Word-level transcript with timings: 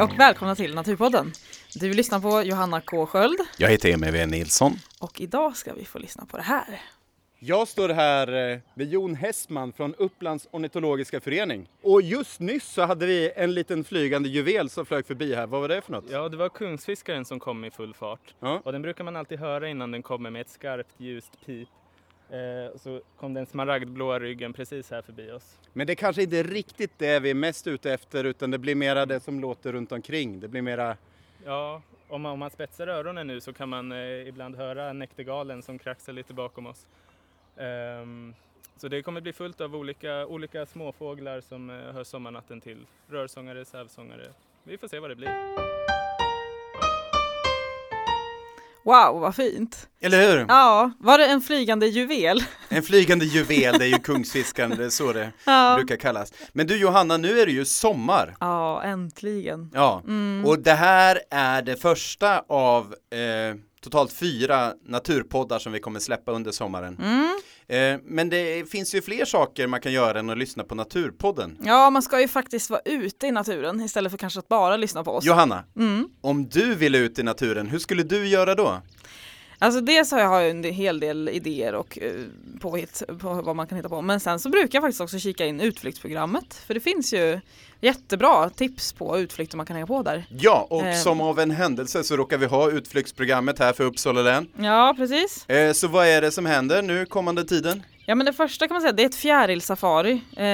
Hej 0.00 0.04
och 0.04 0.20
välkomna 0.20 0.54
till 0.54 0.74
Naturpodden. 0.74 1.32
Du 1.74 1.94
lyssnar 1.94 2.20
på 2.20 2.42
Johanna 2.42 2.80
K 2.80 3.06
Sköld 3.06 3.38
Jag 3.56 3.68
heter 3.68 3.92
Emil 3.92 4.12
V 4.12 4.26
Nilsson. 4.26 4.72
och 5.00 5.20
idag 5.20 5.56
ska 5.56 5.74
vi 5.74 5.84
få 5.84 5.98
lyssna 5.98 6.26
på 6.26 6.36
det 6.36 6.42
här. 6.42 6.80
Jag 7.38 7.68
står 7.68 7.88
här 7.88 8.52
eh, 8.52 8.58
med 8.74 8.92
Jon 8.92 9.14
Hessman 9.14 9.72
från 9.72 9.94
Upplands 9.94 10.48
ornitologiska 10.50 11.20
förening. 11.20 11.68
Och 11.82 12.02
just 12.02 12.40
nyss 12.40 12.64
så 12.64 12.82
hade 12.82 13.06
vi 13.06 13.32
en 13.36 13.54
liten 13.54 13.84
flygande 13.84 14.28
juvel 14.28 14.70
som 14.70 14.86
flög 14.86 15.06
förbi 15.06 15.34
här. 15.34 15.46
Vad 15.46 15.60
var 15.60 15.68
det 15.68 15.82
för 15.82 15.92
något? 15.92 16.04
Ja, 16.10 16.28
det 16.28 16.36
var 16.36 16.48
kungsfiskaren 16.48 17.24
som 17.24 17.40
kom 17.40 17.64
i 17.64 17.70
full 17.70 17.94
fart. 17.94 18.34
Ja. 18.40 18.60
Och 18.64 18.72
den 18.72 18.82
brukar 18.82 19.04
man 19.04 19.16
alltid 19.16 19.38
höra 19.38 19.68
innan 19.68 19.90
den 19.90 20.02
kommer 20.02 20.30
med 20.30 20.40
ett 20.40 20.50
skarpt 20.50 20.94
ljust 21.00 21.32
pip. 21.46 21.68
Eh, 22.30 22.76
så 22.76 23.00
kom 23.16 23.34
den 23.34 23.46
smaragdblåa 23.46 24.18
ryggen 24.18 24.52
precis 24.52 24.90
här 24.90 25.02
förbi 25.02 25.30
oss. 25.30 25.58
Men 25.72 25.86
det 25.86 25.94
kanske 25.94 26.22
inte 26.22 26.38
är 26.38 26.44
riktigt 26.44 26.98
det 26.98 27.20
vi 27.20 27.30
är 27.30 27.34
mest 27.34 27.66
ute 27.66 27.92
efter 27.92 28.24
utan 28.24 28.50
det 28.50 28.58
blir 28.58 28.74
mera 28.74 29.06
det 29.06 29.20
som 29.20 29.40
låter 29.40 29.72
runt 29.72 29.92
omkring. 29.92 30.40
Det 30.40 30.48
blir 30.48 30.62
mera... 30.62 30.96
Ja, 31.44 31.82
om 32.08 32.22
man, 32.22 32.32
om 32.32 32.38
man 32.38 32.50
spetsar 32.50 32.86
öronen 32.86 33.26
nu 33.26 33.40
så 33.40 33.52
kan 33.52 33.68
man 33.68 33.92
eh, 33.92 34.28
ibland 34.28 34.56
höra 34.56 34.92
näktergalen 34.92 35.62
som 35.62 35.78
kraxar 35.78 36.12
lite 36.12 36.34
bakom 36.34 36.66
oss. 36.66 36.86
Ehm, 37.56 38.34
så 38.76 38.88
det 38.88 39.02
kommer 39.02 39.20
bli 39.20 39.32
fullt 39.32 39.60
av 39.60 39.76
olika, 39.76 40.26
olika 40.26 40.66
småfåglar 40.66 41.40
som 41.40 41.70
eh, 41.70 41.76
hör 41.76 42.04
sommarnatten 42.04 42.60
till. 42.60 42.86
Rörsångare, 43.08 43.64
sävsångare. 43.64 44.26
Vi 44.64 44.78
får 44.78 44.88
se 44.88 44.98
vad 44.98 45.10
det 45.10 45.16
blir. 45.16 45.69
Wow, 48.84 49.20
vad 49.20 49.34
fint! 49.36 49.88
Eller 50.00 50.28
hur? 50.30 50.44
Ja, 50.48 50.90
var 50.98 51.18
det 51.18 51.26
en 51.26 51.40
flygande 51.40 51.86
juvel? 51.86 52.42
En 52.68 52.82
flygande 52.82 53.24
juvel, 53.24 53.78
det 53.78 53.84
är 53.84 53.88
ju 53.88 53.98
kungsfiskaren, 53.98 54.70
det 54.70 54.84
är 54.84 54.90
så 54.90 55.12
det 55.12 55.32
Ja, 55.46 55.74
brukar 55.76 55.96
kallas. 55.96 56.32
Men 56.52 56.66
du 56.66 56.76
Johanna, 56.76 57.16
nu 57.16 57.40
är 57.40 57.46
det 57.46 57.52
ju 57.52 57.64
sommar. 57.64 58.36
ja 58.40 58.82
äntligen. 58.82 59.70
Ja, 59.74 60.02
Mm. 60.06 60.44
och 60.46 60.58
det 60.58 60.72
här 60.72 61.20
är 61.30 61.62
det 61.62 61.76
första 61.76 62.38
av 62.48 62.84
eh, 63.12 63.56
totalt 63.82 64.12
fyra 64.12 64.72
naturpoddar 64.86 65.58
som 65.58 65.72
vi 65.72 65.80
kommer 65.80 66.00
släppa 66.00 66.32
under 66.32 66.50
sommaren. 66.52 66.98
Mm. 67.02 67.40
Eh, 67.70 67.98
men 68.04 68.28
det 68.30 68.70
finns 68.70 68.94
ju 68.94 69.02
fler 69.02 69.24
saker 69.24 69.66
man 69.66 69.80
kan 69.80 69.92
göra 69.92 70.18
än 70.18 70.30
att 70.30 70.38
lyssna 70.38 70.64
på 70.64 70.74
Naturpodden. 70.74 71.56
Ja, 71.64 71.90
man 71.90 72.02
ska 72.02 72.20
ju 72.20 72.28
faktiskt 72.28 72.70
vara 72.70 72.80
ute 72.84 73.26
i 73.26 73.30
naturen 73.30 73.80
istället 73.80 74.12
för 74.12 74.18
kanske 74.18 74.38
att 74.38 74.48
bara 74.48 74.76
lyssna 74.76 75.04
på 75.04 75.10
oss. 75.12 75.24
Johanna, 75.24 75.64
Mm. 75.76 76.08
om 76.20 76.48
du 76.48 76.74
ville 76.74 76.98
ut 76.98 77.18
i 77.18 77.22
naturen, 77.22 77.66
hur 77.66 77.78
skulle 77.78 78.02
du 78.02 78.26
göra 78.28 78.54
då? 78.54 78.82
Alltså 79.62 79.80
dels 79.80 80.10
har 80.10 80.20
jag 80.20 80.50
en 80.50 80.64
hel 80.64 81.00
del 81.00 81.28
idéer 81.28 81.74
och 81.74 81.98
eh, 82.02 82.12
påhitt 82.60 83.02
på 83.20 83.32
vad 83.34 83.56
man 83.56 83.66
kan 83.66 83.76
hitta 83.76 83.88
på. 83.88 84.02
Men 84.02 84.20
sen 84.20 84.38
så 84.40 84.48
brukar 84.48 84.76
jag 84.76 84.82
faktiskt 84.82 85.00
också 85.00 85.18
kika 85.18 85.46
in 85.46 85.60
utflyktsprogrammet. 85.60 86.54
För 86.66 86.74
det 86.74 86.80
finns 86.80 87.12
ju 87.14 87.40
jättebra 87.80 88.50
tips 88.50 88.92
på 88.92 89.18
utflykter 89.18 89.56
man 89.56 89.66
kan 89.66 89.76
hänga 89.76 89.86
på 89.86 90.02
där. 90.02 90.26
Ja, 90.30 90.66
och 90.70 90.86
Eh. 90.86 90.96
som 90.96 91.20
av 91.20 91.38
en 91.40 91.50
händelse 91.50 92.04
så 92.04 92.16
råkar 92.16 92.38
vi 92.38 92.46
ha 92.46 92.70
utflyktsprogrammet 92.70 93.58
här 93.58 93.72
för 93.72 93.84
Uppsala 93.84 94.22
län. 94.22 94.48
Ja, 94.58 94.94
precis. 94.96 95.48
Eh, 95.48 95.72
så 95.72 95.88
vad 95.88 96.06
är 96.06 96.20
det 96.20 96.30
som 96.30 96.46
händer 96.46 96.82
nu 96.82 97.06
kommande 97.06 97.44
tiden? 97.44 97.82
Ja 98.06 98.14
men 98.14 98.26
det 98.26 98.32
första 98.32 98.68
kan 98.68 98.74
man 98.74 98.80
säga 98.82 98.92
det 98.92 99.02
är 99.02 99.06
ett 99.06 99.14
fjärilsafari 99.14 100.22
eh, 100.36 100.44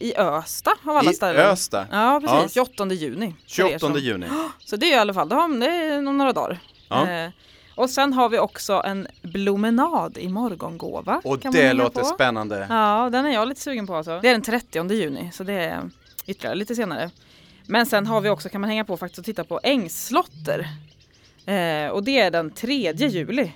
i 0.00 0.14
Östa 0.16 0.70
av 0.84 0.96
alla 0.96 1.10
I 1.10 1.14
ställen. 1.14 1.46
Östa, 1.46 1.86
Ja 1.90 2.20
precis, 2.26 2.54
28 2.54 2.86
juni. 2.94 3.26
för 3.26 3.62
er 3.62 3.68
28 3.68 3.78
som- 3.78 3.98
juni. 3.98 4.26
Så 4.64 4.76
det 4.76 4.86
är 4.86 4.96
i 4.96 4.98
alla 5.00 5.14
fall, 5.14 5.28
det 5.28 5.34
har- 5.34 5.60
det 5.60 5.66
är 5.66 6.00
några 6.02 6.32
dagar. 6.32 6.58
Ja. 6.88 7.30
Eh, 7.80 7.82
och 7.82 7.90
sen 7.90 8.12
har 8.12 8.28
vi 8.28 8.38
också 8.38 8.82
en 8.84 9.06
blomenad 9.22 10.18
i 10.18 10.28
morgongåva. 10.28 11.20
Och 11.24 11.38
det 11.38 11.72
låter 11.72 12.00
på. 12.00 12.06
spännande. 12.06 12.66
Ja, 12.70 13.08
den 13.12 13.26
är 13.26 13.30
jag 13.30 13.48
lite 13.48 13.60
sugen 13.60 13.86
på 13.86 13.94
alltså. 13.94 14.18
Det 14.22 14.28
är 14.28 14.32
den 14.32 14.42
30 14.42 14.92
juni, 14.94 15.30
så 15.32 15.44
det 15.44 15.52
är 15.52 15.90
ytterligare 16.26 16.54
lite 16.56 16.74
senare. 16.74 17.10
Men 17.66 17.86
sen 17.86 18.06
har 18.06 18.20
vi 18.20 18.28
också, 18.28 18.48
kan 18.48 18.60
man 18.60 18.70
hänga 18.70 18.84
på 18.84 18.96
faktiskt 18.96 19.18
och 19.18 19.24
titta 19.24 19.44
på 19.44 19.60
ängslotter. 19.62 20.68
Eh, 21.46 21.88
och 21.90 22.04
det 22.04 22.20
är 22.20 22.30
den 22.30 22.50
3 22.50 22.92
juli. 22.92 23.52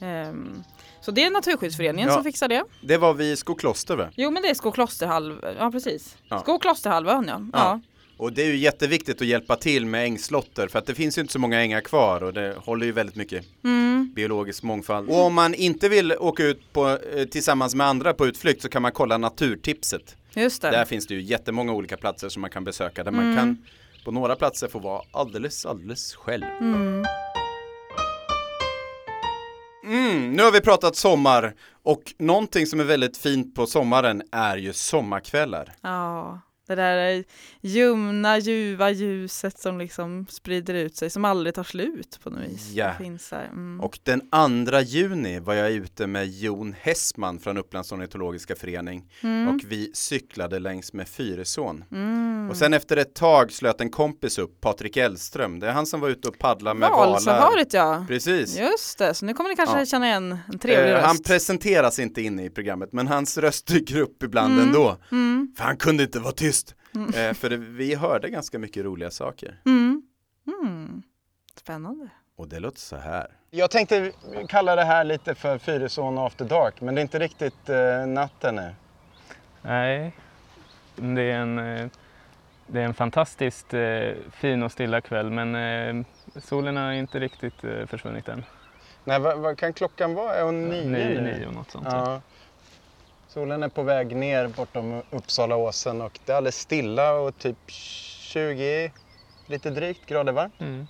Ehm, 0.00 0.62
så 1.00 1.10
det 1.10 1.24
är 1.24 1.30
Naturskyddsföreningen 1.30 2.08
Ja. 2.08 2.14
som 2.14 2.24
fixar 2.24 2.48
det. 2.48 2.64
Det 2.80 2.96
var 2.96 3.14
vi 3.14 3.30
i 3.30 3.36
Skokloster 3.36 3.96
va? 3.96 4.08
Jo 4.14 4.30
men 4.30 4.42
det 4.42 4.50
är 4.50 4.54
Skoklosterhalv, 4.54 5.44
ja 5.58 5.70
precis. 5.70 6.16
Ja. 6.28 6.38
Skoklosterhalvön 6.40 7.24
ja. 7.28 7.40
ja. 7.52 7.58
Ja. 7.58 7.80
Och 8.18 8.32
det 8.32 8.42
är 8.42 8.46
ju 8.46 8.56
jätteviktigt 8.56 9.20
att 9.20 9.26
hjälpa 9.26 9.56
till 9.56 9.86
med 9.86 10.04
ängslotter 10.04 10.68
för 10.68 10.78
att 10.78 10.86
det 10.86 10.94
finns 10.94 11.18
ju 11.18 11.22
inte 11.22 11.32
så 11.32 11.38
många 11.38 11.60
ängar 11.60 11.80
kvar 11.80 12.22
och 12.22 12.32
det 12.32 12.54
håller 12.58 12.86
ju 12.86 12.92
väldigt 12.92 13.16
mycket 13.16 13.44
Mm. 13.64 14.12
biologisk 14.14 14.62
mångfald. 14.62 15.08
Och 15.08 15.18
om 15.20 15.34
man 15.34 15.54
inte 15.54 15.88
vill 15.88 16.12
åka 16.12 16.44
ut 16.44 16.72
på, 16.72 16.88
eh, 16.88 17.24
tillsammans 17.24 17.74
med 17.74 17.86
andra 17.86 18.14
på 18.14 18.26
utflykt 18.26 18.62
så 18.62 18.68
kan 18.68 18.82
man 18.82 18.92
kolla 18.92 19.18
Naturtipset. 19.18 20.16
Just 20.34 20.62
det. 20.62 20.70
Där 20.70 20.84
finns 20.84 21.06
det 21.06 21.14
ju 21.14 21.20
jättemånga 21.22 21.72
olika 21.72 21.96
platser 21.96 22.28
som 22.28 22.40
man 22.40 22.50
kan 22.50 22.64
besöka 22.64 23.04
där 23.04 23.10
Mm. 23.12 23.26
man 23.26 23.36
kan 23.36 23.56
på 24.04 24.10
några 24.10 24.36
platser 24.36 24.68
få 24.68 24.78
vara 24.78 25.02
alldeles, 25.12 25.66
alldeles 25.66 26.14
själv. 26.14 26.44
Mm. 26.60 27.04
Mm, 29.84 30.32
nu 30.32 30.42
har 30.42 30.52
vi 30.52 30.60
pratat 30.60 30.96
sommar 30.96 31.54
och 31.82 32.02
någonting 32.18 32.66
som 32.66 32.80
är 32.80 32.84
väldigt 32.84 33.16
fint 33.16 33.54
på 33.54 33.66
sommaren 33.66 34.22
är 34.32 34.56
ju 34.56 34.72
sommarkvällar. 34.72 35.72
Ja, 35.80 36.40
det 36.68 36.82
där 36.82 37.24
ljumna, 37.60 38.38
ljuva 38.38 38.90
ljuset 38.90 39.58
som 39.58 39.78
liksom 39.78 40.26
sprider 40.30 40.74
ut 40.74 40.96
sig, 40.96 41.10
som 41.10 41.24
aldrig 41.24 41.54
tar 41.54 41.64
slut 41.64 42.18
på 42.24 42.30
något 42.30 42.40
vis. 42.48 42.74
Där. 43.30 43.44
Mm. 43.52 43.80
Och 43.80 43.98
den 44.02 44.20
2 44.66 44.80
juni 44.80 45.38
var 45.40 45.54
jag 45.54 45.70
ute 45.72 46.06
med 46.06 46.28
Jon 46.28 46.74
Hessman 46.80 47.38
från 47.38 47.58
Upplands 47.58 47.92
ornitologiska 47.92 48.56
förening 48.56 49.04
Mm. 49.22 49.48
och 49.48 49.60
vi 49.66 49.90
cyklade 49.94 50.58
längs 50.58 50.92
med 50.92 51.08
Fyrisån. 51.08 51.84
Mm. 51.92 52.50
Och 52.50 52.56
sen 52.56 52.74
efter 52.74 52.96
ett 52.96 53.14
tag 53.14 53.52
slöt 53.52 53.80
en 53.80 53.90
kompis 53.90 54.38
upp, 54.38 54.60
Patrik 54.60 54.96
Elström. 54.96 55.60
Det 55.60 55.68
är 55.68 55.72
han 55.72 55.86
som 55.86 56.00
var 56.00 56.08
ute 56.08 56.28
och 56.28 56.38
paddlade 56.38 56.80
med 56.80 56.90
valar. 56.90 57.10
Valsafarit 57.12 57.72
ja. 57.74 58.04
Precis. 58.08 58.58
Just 58.58 58.98
det, 58.98 59.14
så 59.14 59.24
nu 59.26 59.34
kommer 59.34 59.50
ni 59.50 59.56
kanske 59.56 59.78
Ja. 59.78 59.86
känna 59.86 60.06
igen 60.06 60.38
en 60.52 60.58
trevlig 60.58 60.90
Eh, 60.90 60.94
röst. 60.94 61.06
han 61.06 61.18
presenteras 61.18 61.98
inte 61.98 62.22
inne 62.22 62.44
i 62.44 62.50
programmet 62.50 62.92
men 62.92 63.06
hans 63.06 63.38
röst 63.38 63.66
dyker 63.66 64.00
upp 64.00 64.22
ibland 64.22 64.52
Mm. 64.52 64.66
ändå. 64.68 64.96
mm. 65.12 65.52
För 65.56 65.64
han 65.64 65.76
kunde 65.76 66.02
inte 66.02 66.18
vara 66.20 66.32
tyst. 66.32 66.57
Mm. 66.94 67.08
Eh, 67.14 67.34
för 67.34 67.50
det, 67.50 67.56
vi 67.56 67.94
hörde 67.94 68.30
ganska 68.30 68.58
mycket 68.58 68.84
roliga 68.84 69.10
saker. 69.10 69.60
Mm. 69.66 70.02
Mm. 70.46 71.02
Spännande. 71.56 72.08
Och 72.36 72.48
det 72.48 72.60
låter 72.60 72.80
så 72.80 72.96
här. 72.96 73.26
Jag 73.50 73.70
tänkte 73.70 74.12
kalla 74.48 74.76
det 74.76 74.84
här 74.84 75.04
lite 75.04 75.34
för 75.34 75.58
Fyrisån 75.58 76.18
After 76.18 76.44
Dark 76.44 76.80
men 76.80 76.94
det 76.94 77.00
är 77.00 77.02
inte 77.02 77.18
riktigt 77.18 77.68
eh, 77.68 78.06
natten 78.06 78.58
än. 78.58 78.72
Nej, 79.62 80.12
det 80.96 81.22
är 81.22 81.36
en, 81.38 81.58
eh, 81.58 81.86
det 82.66 82.80
är 82.80 82.84
en 82.84 82.94
fantastiskt 82.94 83.74
eh, 83.74 84.10
fin 84.32 84.62
och 84.62 84.72
stilla 84.72 85.00
kväll 85.00 85.30
men 85.30 85.54
eh, 85.54 86.04
solen 86.42 86.76
har 86.76 86.92
inte 86.92 87.20
riktigt 87.20 87.64
eh, 87.64 87.86
försvunnit 87.86 88.28
än. 88.28 88.44
Nej, 89.04 89.20
vad, 89.20 89.38
vad 89.38 89.58
kan 89.58 89.72
klockan 89.72 90.14
vara? 90.14 90.34
Är 90.34 90.42
hon 90.44 90.68
nio 90.68 90.84
Nio, 90.84 91.20
nu? 91.20 91.38
nio 91.38 91.46
och 91.46 91.54
något 91.54 91.70
sånt. 91.70 91.86
Ja. 91.90 92.12
Ja. 92.12 92.20
Solen 93.28 93.62
är 93.62 93.68
på 93.68 93.82
väg 93.82 94.16
ner 94.16 94.46
bortom 94.48 95.02
Uppsalaåsen 95.10 96.00
och 96.02 96.18
det 96.24 96.32
är 96.32 96.36
alldeles 96.36 96.58
stilla 96.60 97.12
och 97.12 97.38
typ 97.38 97.56
20, 97.66 98.92
lite 99.46 99.70
drygt 99.70 100.06
grader 100.06 100.32
varmt. 100.32 100.60
Mm. 100.60 100.86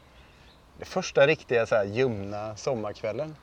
Det 0.79 0.85
första 0.85 1.27
riktiga 1.27 1.67
så 1.67 1.75
här 1.75 1.85
ljumna 1.85 2.57
sommarkvällen. 2.57 3.37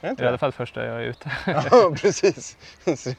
Är 0.00 0.14
det 0.14 0.24
i 0.24 0.26
alla 0.26 0.38
fall 0.38 0.52
första 0.52 0.86
jag 0.86 0.96
är 0.96 1.00
ute. 1.00 1.30
Ja, 1.70 1.94
precis. 2.00 2.56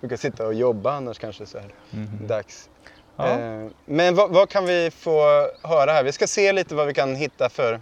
Du 0.00 0.08
kan 0.08 0.18
sitta 0.18 0.46
och 0.46 0.54
jobba 0.54 0.92
annars 0.92 1.18
kanske 1.18 1.46
så 1.46 1.58
här 1.58 1.70
Mhm. 1.90 2.26
dags. 2.26 2.70
Ja. 3.16 3.28
Eh, 3.38 3.66
Men 3.84 4.14
vad, 4.14 4.30
vad 4.30 4.48
kan 4.48 4.66
vi 4.66 4.90
få 4.90 5.20
höra 5.62 5.92
här? 5.92 6.04
Vi 6.04 6.12
ska 6.12 6.26
se 6.26 6.52
lite 6.52 6.74
vad 6.74 6.86
vi 6.86 6.94
kan 6.94 7.14
hitta 7.14 7.48
för 7.48 7.80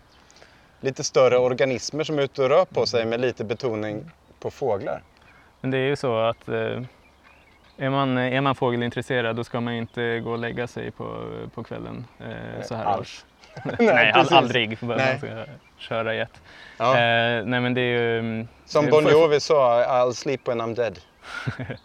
lite 0.81 1.05
större 1.05 1.39
organismer 1.39 2.05
som 2.05 2.19
är 2.19 2.23
ute 2.23 2.43
och 2.43 2.49
rör 2.49 2.65
på 2.65 2.87
sig 2.87 3.05
med 3.07 3.21
lite 3.21 3.45
betoning 3.45 4.11
på 4.41 4.51
fåglar. 4.51 5.03
Men 5.65 5.71
det 5.71 5.79
är 5.79 5.87
ju 5.87 5.97
så 5.97 6.19
att 6.19 6.49
eh, 6.49 6.83
är, 7.77 7.91
man, 7.91 8.19
är 8.19 8.41
man 8.41 8.55
fågelintresserad 8.55 9.37
då 9.37 9.45
ska 9.45 9.61
man 9.61 9.75
inte 9.75 10.21
gå 10.21 10.31
och 10.31 10.39
lägga 10.39 10.67
sig 10.67 10.91
på, 10.91 11.29
på 11.55 11.65
kvällen 11.65 12.05
eh, 12.21 12.63
så 12.63 12.75
här 12.75 13.01
års. 13.01 13.25
Nej, 13.79 14.11
all, 14.11 14.21
precis. 14.21 14.33
aldrig 14.33 14.79
Nej. 14.83 14.97
man 14.99 15.19
ska 15.19 15.53
köra 15.79 16.15
jet. 16.15 16.43
Ja. 16.79 16.91
Eh, 16.91 17.45
nej 17.45 17.61
men 17.61 17.75
det 17.75 17.81
är 17.81 18.01
ju... 18.01 18.19
mm, 18.19 18.49
Som 18.65 18.87
Bon 18.91 19.05
Jovi 19.11 19.41
sa, 19.41 19.83
I'll 19.83 20.13
sleep 20.13 20.49
when 20.49 20.61
I'm 20.61 20.75
dead. 20.75 20.99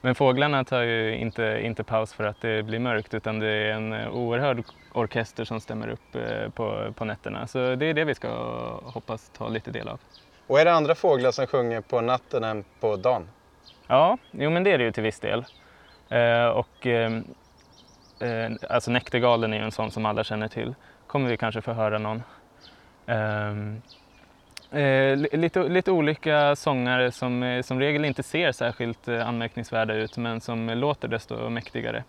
Men 0.00 0.14
fåglarna 0.14 0.64
tar 0.64 0.82
ju 0.82 1.16
inte, 1.16 1.60
inte 1.62 1.84
paus 1.84 2.12
för 2.12 2.24
att 2.24 2.40
det 2.40 2.62
blir 2.62 2.78
mörkt 2.78 3.14
utan 3.14 3.38
det 3.38 3.48
är 3.48 3.72
en 3.72 3.92
eh, 3.92 4.08
oerhörd 4.08 4.64
orkester 4.92 5.44
som 5.44 5.60
stämmer 5.60 5.88
upp 5.88 6.14
eh, 6.14 6.50
på, 6.54 6.92
på 6.96 7.04
nätterna. 7.04 7.46
Så 7.46 7.74
det 7.74 7.86
är 7.86 7.94
det 7.94 8.04
vi 8.04 8.14
ska 8.14 8.28
hoppas 8.84 9.30
ta 9.38 9.48
lite 9.48 9.70
del 9.70 9.88
av. 9.88 10.00
Och 10.46 10.60
är 10.60 10.64
det 10.64 10.72
andra 10.72 10.94
fåglar 10.94 11.30
som 11.30 11.46
sjunger 11.46 11.80
på 11.80 12.00
natten 12.00 12.44
än 12.44 12.64
på 12.80 12.96
dagen? 12.96 13.28
Ja, 13.86 14.18
jo 14.30 14.50
men 14.50 14.64
det 14.64 14.70
är 14.72 14.78
det 14.78 14.84
ju 14.84 14.92
till 14.92 15.02
viss 15.02 15.20
del. 15.20 15.44
Eh, 16.08 16.46
och 16.46 16.86
eh, 16.86 17.12
eh, 18.20 18.50
alltså 18.70 18.90
näktergalen 18.90 19.52
är 19.52 19.56
ju 19.58 19.64
en 19.64 19.72
sån 19.72 19.90
som 19.90 20.06
alla 20.06 20.24
känner 20.24 20.48
till. 20.48 20.74
Kommer 21.06 21.28
vi 21.30 21.36
kanske 21.36 21.60
få 21.62 21.72
höra 21.72 21.98
någon. 21.98 22.22
Ehm, 23.06 23.82
eh, 24.70 25.16
li- 25.16 25.28
lite, 25.32 25.62
lite 25.62 25.90
olika 25.90 26.56
sångare 26.56 27.12
som 27.12 27.42
eh, 27.42 27.62
som 27.62 27.80
regel 27.80 28.04
inte 28.04 28.22
ser 28.22 28.52
särskilt 28.52 29.08
eh, 29.08 29.28
anmärkningsvärda 29.28 29.94
ut 29.94 30.16
men 30.16 30.40
som 30.40 30.68
låter 30.70 31.08
desto 31.08 31.48
mäktigare. 31.48 32.04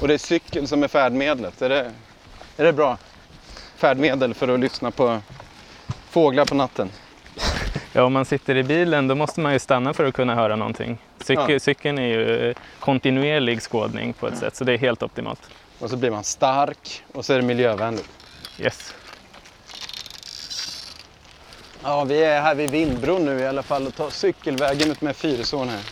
Och 0.00 0.08
det 0.08 0.14
är 0.14 0.18
cykeln 0.18 0.66
som 0.66 0.82
är 0.82 0.88
färdmedlet. 0.88 1.62
Är 1.62 1.68
det, 1.68 1.90
är 2.56 2.64
det 2.64 2.72
bra 2.72 2.98
färdmedel 3.82 4.34
för 4.34 4.48
att 4.48 4.60
lyssna 4.60 4.90
på 4.90 5.20
fåglar 6.10 6.44
på 6.44 6.54
natten? 6.54 6.90
Ja, 7.92 8.02
om 8.04 8.12
man 8.12 8.24
sitter 8.24 8.56
i 8.56 8.62
bilen 8.62 9.08
då 9.08 9.14
måste 9.14 9.40
man 9.40 9.52
ju 9.52 9.58
stanna 9.58 9.94
för 9.94 10.04
att 10.04 10.14
kunna 10.14 10.34
höra 10.34 10.56
någonting. 10.56 10.98
Cykel, 11.20 11.50
Ja. 11.50 11.60
Cykeln 11.60 11.98
är 11.98 12.06
ju 12.06 12.54
kontinuerlig 12.80 13.62
skådning 13.62 14.12
på 14.12 14.28
ett 14.28 14.38
sätt, 14.38 14.56
så 14.56 14.64
det 14.64 14.72
är 14.72 14.78
helt 14.78 15.02
optimalt. 15.02 15.40
Och 15.78 15.90
så 15.90 15.96
blir 15.96 16.10
man 16.10 16.24
stark 16.24 17.04
och 17.12 17.24
så 17.24 17.32
är 17.32 17.36
det 17.36 17.42
miljövänligt. 17.42 18.08
Yes. 18.58 18.94
Ja, 21.82 22.04
vi 22.04 22.24
är 22.24 22.40
här 22.40 22.54
vid 22.54 22.70
Vindbron 22.70 23.24
nu 23.24 23.38
i 23.38 23.46
alla 23.46 23.62
fall 23.62 23.86
och 23.86 23.94
tar 23.94 24.10
cykelvägen 24.10 24.90
ut 24.90 25.00
med 25.00 25.16
Fyrisån 25.16 25.68
här. 25.68 25.82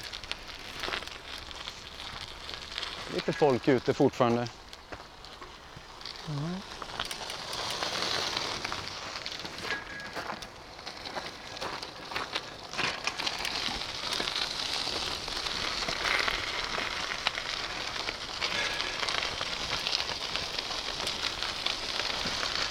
Lite 3.15 3.33
folk 3.33 3.69
ute 3.69 3.95
fortfarande. 3.95 4.49
Och 6.27 6.69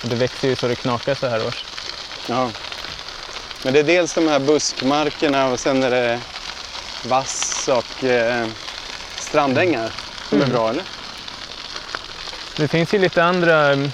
Det 0.09 0.15
växer 0.15 0.47
ju 0.47 0.55
så 0.55 0.67
det 0.67 0.75
knakar 0.75 1.15
så 1.15 1.27
här 1.27 1.47
års. 1.47 1.63
Ja. 2.27 2.51
Men 3.63 3.73
det 3.73 3.79
är 3.79 3.83
dels 3.83 4.13
de 4.13 4.27
här 4.27 4.39
buskmarkerna 4.39 5.47
och 5.47 5.59
sen 5.59 5.83
är 5.83 5.91
det 5.91 6.19
vass 7.05 7.69
och 7.71 8.03
eh, 8.03 8.47
strandängar 9.19 9.91
som 10.29 10.41
är 10.41 10.47
bra, 10.47 10.69
eller? 10.69 10.83
Det 12.55 12.67
finns 12.67 12.93
ju 12.93 12.99
lite 12.99 13.23
andra 13.23 13.73
um, 13.73 13.91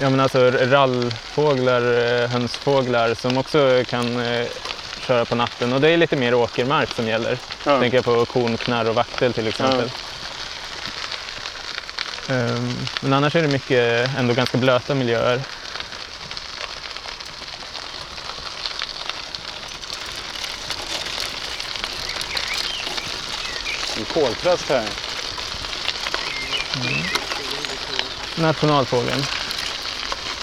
ja, 0.00 0.10
men 0.10 0.20
alltså 0.20 0.50
rallfåglar, 0.50 1.82
eh, 2.22 2.28
hönsfåglar 2.28 3.14
som 3.14 3.38
också 3.38 3.84
kan 3.88 4.20
eh, 4.20 4.46
köra 5.00 5.24
på 5.24 5.34
natten 5.34 5.72
och 5.72 5.80
det 5.80 5.90
är 5.90 5.96
lite 5.96 6.16
mer 6.16 6.34
åkermark 6.34 6.94
som 6.94 7.08
gäller. 7.08 7.38
Ja. 7.64 7.80
Tänker 7.80 7.96
jag 7.98 8.04
på 8.04 8.24
kornknarr 8.24 8.88
och 8.88 8.94
vaktel 8.94 9.32
till 9.32 9.46
exempel. 9.46 9.80
Ehm, 9.80 9.90
men 13.00 13.12
annars 13.12 13.36
är 13.36 13.42
det 13.42 13.48
mycket 13.48 14.10
ändå 14.18 14.34
ganska 14.34 14.58
blöta 14.58 14.94
miljöer. 14.94 15.40
En 23.96 24.04
koltrast 24.04 24.68
här. 24.68 24.84
Nationalfågeln, 28.34 29.24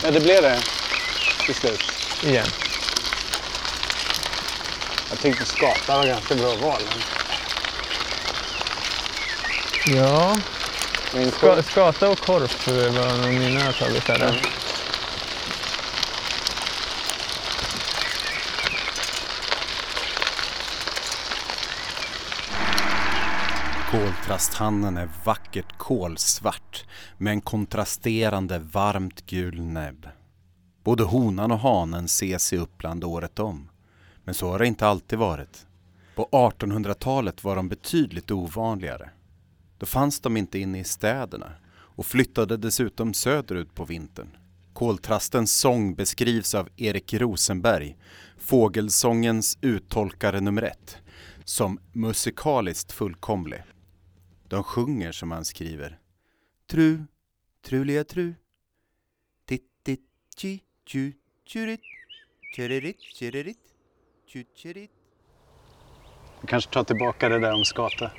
Ja, 0.04 0.12
det 0.12 0.20
blev 0.20 0.42
det 0.42 0.60
till 1.46 1.56
slut. 1.56 1.84
igen. 2.24 2.46
Jag 5.10 5.20
tyckte 5.20 5.46
skata 5.46 5.98
var 5.98 6.06
ganska 6.06 6.36
bra 6.36 6.56
val. 6.56 6.82
Ja, 9.88 10.36
Min 11.14 11.32
ska, 11.32 11.64
skata 11.64 12.10
och 12.10 12.20
korp 12.20 12.68
var 12.68 13.22
nog 13.22 13.40
mina 13.40 13.60
favoriter. 13.60 14.42
Koltrasthannen 23.92 24.98
är 24.98 25.10
vackert 25.26 25.78
kolsvart 25.78 26.86
med 27.18 27.32
en 27.32 27.42
kontrasterande 27.42 28.60
varmt 28.60 29.26
gul 29.26 29.62
näbb. 29.62 30.08
Både 30.84 31.04
honan 31.04 31.52
och 31.52 31.60
hanen 31.60 32.06
ses 32.06 32.54
i 32.54 32.58
Uppland 32.58 33.04
året 33.04 33.40
om. 33.40 33.70
Men 34.24 34.34
så 34.34 34.52
har 34.52 34.60
det 34.60 34.68
inte 34.68 34.88
alltid 34.88 35.20
varit. 35.20 35.66
På 36.16 36.30
1800-talet 36.32 37.44
var 37.44 37.56
de 37.56 37.70
betydligt 37.70 38.32
ovanligare. 38.32 39.10
Då 39.86 39.90
fanns 39.90 40.20
de 40.20 40.38
inte 40.38 40.60
inne 40.60 40.80
i 40.80 40.84
städerna 40.84 41.52
och 41.72 42.06
flyttade 42.06 42.58
dessutom 42.58 43.14
söderut 43.14 43.76
på 43.76 43.86
vintern. 43.86 44.28
Koltrastens 44.74 45.60
sång 45.60 45.96
beskrivs 45.96 46.56
av 46.56 46.70
Erik 46.78 47.14
Rosenberg, 47.14 47.98
fågelsångens 48.38 49.58
uttolkare 49.62 50.42
nummer 50.42 50.62
ett, 50.62 50.98
som 51.44 51.80
musikaliskt 51.92 52.92
fullkomlig. 52.92 53.64
De 54.48 54.64
sjunger 54.64 55.12
som 55.12 55.32
han 55.32 55.46
skriver. 55.46 56.00
Tru, 56.72 57.06
truliga 57.66 58.04
tru. 58.04 58.34
Tittit, 59.46 60.02
tji, 60.38 60.62
tju, 60.86 61.14
tjurit. 61.48 61.82
Tjuririt, 62.56 63.02
tjuririt. 63.02 63.60
Tju, 64.28 64.46
tjurit. 64.56 64.92
Vi 66.42 66.48
kanske 66.48 66.74
tar 66.74 66.84
tillbaka 66.84 67.30
det 67.30 67.40
där 67.40 67.54
om 67.54 67.66
skata. 67.66 68.12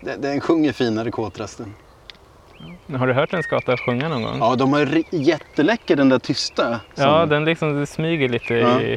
Det- 0.00 0.16
Den 0.16 0.40
sjunger 0.40 0.72
finare 0.72 1.10
koltrasten. 1.10 1.74
Har 2.98 3.06
du 3.06 3.12
hört 3.12 3.32
en 3.34 3.42
skata 3.42 3.76
sjunga 3.76 4.08
någon 4.08 4.22
gång? 4.22 4.38
Ja, 4.38 4.56
de 4.56 4.72
har 4.72 4.86
ri- 4.86 5.04
jätteläcker 5.10 5.96
den 5.96 6.08
där 6.08 6.18
tysta. 6.18 6.80
Ja, 6.94 7.20
som- 7.20 7.28
den 7.28 7.44
liksom 7.44 7.86
smyger 7.86 8.28
lite 8.28 8.54
Ja. 8.54 8.80
i... 8.80 8.92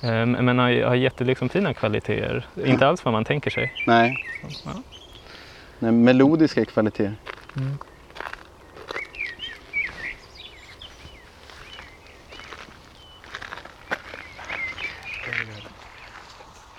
eh, 0.00 0.26
Men 0.26 0.58
har, 0.58 0.82
har 0.84 0.94
jätte 0.94 1.24
liksom 1.24 1.48
fina 1.48 1.74
kvaliteter. 1.74 2.46
Inte 2.64 2.86
alls 2.88 3.04
vad 3.04 3.12
man 3.12 3.24
tänker 3.24 3.50
sig. 3.50 3.72
Nej. 3.86 4.16
Ja. 4.64 4.70
Nej, 5.78 5.92
melodiska 5.92 6.64
kvaliteter. 6.64 7.14
Mm. 7.56 7.78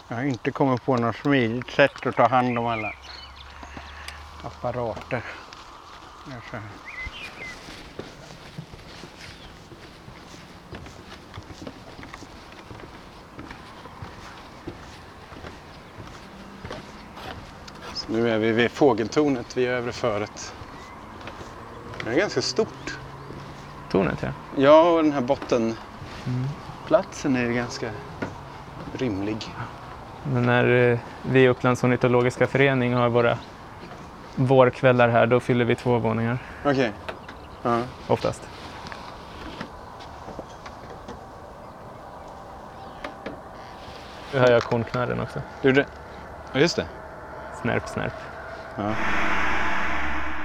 Jag 0.07 0.15
har 0.15 0.23
inte 0.23 0.51
kommit 0.51 0.85
på 0.85 0.97
något 0.97 1.15
smidigt 1.15 1.71
sätt 1.71 2.05
att 2.05 2.15
ta 2.15 2.27
hand 2.27 2.57
om 2.59 2.65
alla 2.65 2.93
apparater. 4.43 5.23
Så 17.93 18.11
nu 18.11 18.29
är 18.29 18.39
vi 18.39 18.51
vid 18.51 18.71
fågeltornet 18.71 19.57
vid 19.57 19.67
övre 19.67 19.91
föret. 19.91 20.53
Det 22.03 22.09
är 22.09 22.15
ganska 22.15 22.41
stort. 22.41 22.97
Tornet 23.89 24.19
ja. 24.21 24.29
Ja, 24.57 24.91
och 24.91 25.03
den 25.03 25.11
här 25.11 25.21
bottenplatsen 25.21 27.35
är 27.35 27.45
ju 27.45 27.53
ganska 27.53 27.91
rymlig. 28.93 29.55
Men 30.23 30.45
när 30.45 30.91
eh, 30.91 30.99
vi 31.21 31.43
i 31.43 31.47
Upplands 31.47 31.83
ornitologiska 31.83 32.47
förening 32.47 32.93
har 32.93 33.09
våra 33.09 33.37
vårkvällar 34.35 35.09
här, 35.09 35.27
då 35.27 35.39
fyller 35.39 35.65
vi 35.65 35.75
två 35.75 35.97
våningar 35.97 36.37
Okej. 36.65 36.91
Ja. 37.63 37.81
oftast. 38.07 38.49
Nu 44.33 44.39
hör 44.39 44.51
jag 44.51 44.63
kornknarren 44.63 45.19
också. 45.19 45.41
Du, 45.61 45.71
det... 45.71 45.85
Ja, 46.53 46.59
just 46.59 46.75
det. 46.75 46.85
Snärp, 47.61 47.89
snärp. 47.89 48.13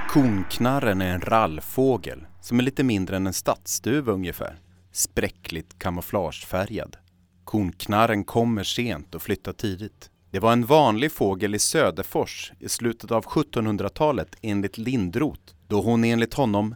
Konknarren 0.08 1.02
är 1.02 1.14
en 1.14 1.20
rallfågel 1.20 2.26
som 2.40 2.58
är 2.58 2.62
lite 2.62 2.84
mindre 2.84 3.16
än 3.16 3.26
en 3.26 3.32
stadsduva 3.32 4.12
ungefär. 4.12 4.58
Spräckligt 4.92 5.78
kamouflagefärgad. 5.78 6.96
Konknarren 7.44 8.24
kommer 8.24 8.62
sent 8.62 9.14
och 9.14 9.22
flyttar 9.22 9.52
tidigt. 9.52 10.10
Det 10.30 10.38
var 10.38 10.52
en 10.52 10.66
vanlig 10.66 11.12
fågel 11.12 11.54
i 11.54 11.58
Söderfors 11.58 12.52
i 12.58 12.68
slutet 12.68 13.10
av 13.10 13.24
1700-talet 13.24 14.36
enligt 14.42 14.78
Lindroth, 14.78 15.54
då 15.66 15.80
hon 15.80 16.04
enligt 16.04 16.34
honom 16.34 16.74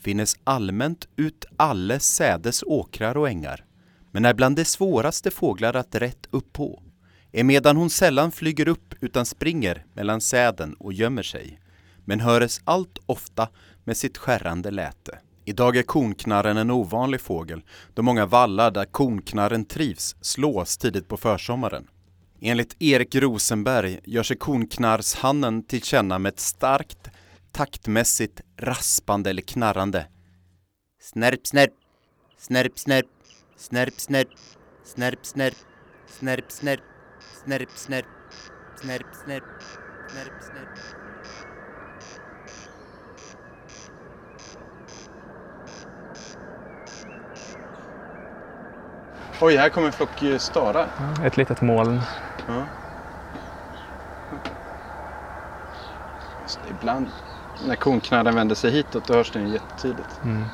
finnes 0.00 0.36
allmänt 0.44 1.08
ut 1.16 1.44
alle 1.56 2.00
sädes 2.00 2.62
åkrar 2.62 3.16
och 3.16 3.28
ängar, 3.28 3.64
men 4.10 4.24
är 4.24 4.34
bland 4.34 4.56
de 4.56 4.64
svåraste 4.64 5.30
fåglar 5.30 5.76
att 5.76 5.94
rätt 5.94 6.26
upp 6.30 6.52
på. 6.52 6.82
Emedan 7.32 7.76
hon 7.76 7.90
sällan 7.90 8.32
flyger 8.32 8.68
upp 8.68 8.94
utan 9.00 9.26
springer 9.26 9.86
mellan 9.94 10.20
säden 10.20 10.74
och 10.74 10.92
gömmer 10.92 11.22
sig, 11.22 11.60
men 12.04 12.20
höres 12.20 12.60
allt 12.64 12.98
ofta 13.06 13.48
med 13.84 13.96
sitt 13.96 14.18
skärrande 14.18 14.70
läte. 14.70 15.18
Idag 15.44 15.76
är 15.76 15.82
konknarren 15.82 16.56
en 16.56 16.70
ovanlig 16.70 17.20
fågel, 17.20 17.62
då 17.94 18.02
många 18.02 18.26
vallar 18.26 18.70
där 18.70 18.84
konknarren 18.84 19.64
trivs 19.64 20.16
slås 20.20 20.76
tidigt 20.78 21.08
på 21.08 21.16
försommaren. 21.16 21.88
Enligt 22.46 22.82
Erik 22.82 23.14
Rosenberg 23.14 24.00
gör 24.04 24.22
sig 24.22 24.36
konknarrshannen 24.36 25.66
till 25.66 25.82
känna 25.82 26.18
med 26.18 26.32
ett 26.32 26.40
starkt, 26.40 27.10
taktmässigt 27.52 28.40
raspande 28.56 29.30
eller 29.30 29.42
knarrande. 29.42 30.06
Snärp, 31.02 31.46
snärp, 31.46 31.70
snärp, 32.38 32.78
snärp, 32.78 33.12
snärp, 33.56 33.94
snärp, 33.96 34.28
snärp, 34.84 35.16
snärp, 35.24 35.54
snärp, 36.08 36.44
snärp, 36.50 36.80
snärp, 37.44 37.68
snärp, 37.76 38.08
snärp, 38.76 39.06
snärp, 39.24 39.44
snärp, 40.10 40.32
snärp. 40.40 40.68
Oj, 49.40 49.56
här 49.56 49.68
kommer 49.68 49.86
en 49.86 49.92
flock 49.92 50.22
eh, 50.22 50.38
starar. 50.38 50.88
Ett 51.24 51.36
litet 51.36 51.60
moln. 51.60 52.00
Ja. 52.46 52.64
Det, 56.46 56.70
ibland 56.70 57.06
när 57.66 57.76
konknarren 57.76 58.34
vänder 58.34 58.54
sig 58.54 58.70
hitåt 58.70 59.06
då 59.06 59.14
hörs 59.14 59.30
den 59.30 59.48
jättetydligt. 59.48 60.20
Mm. 60.24 60.44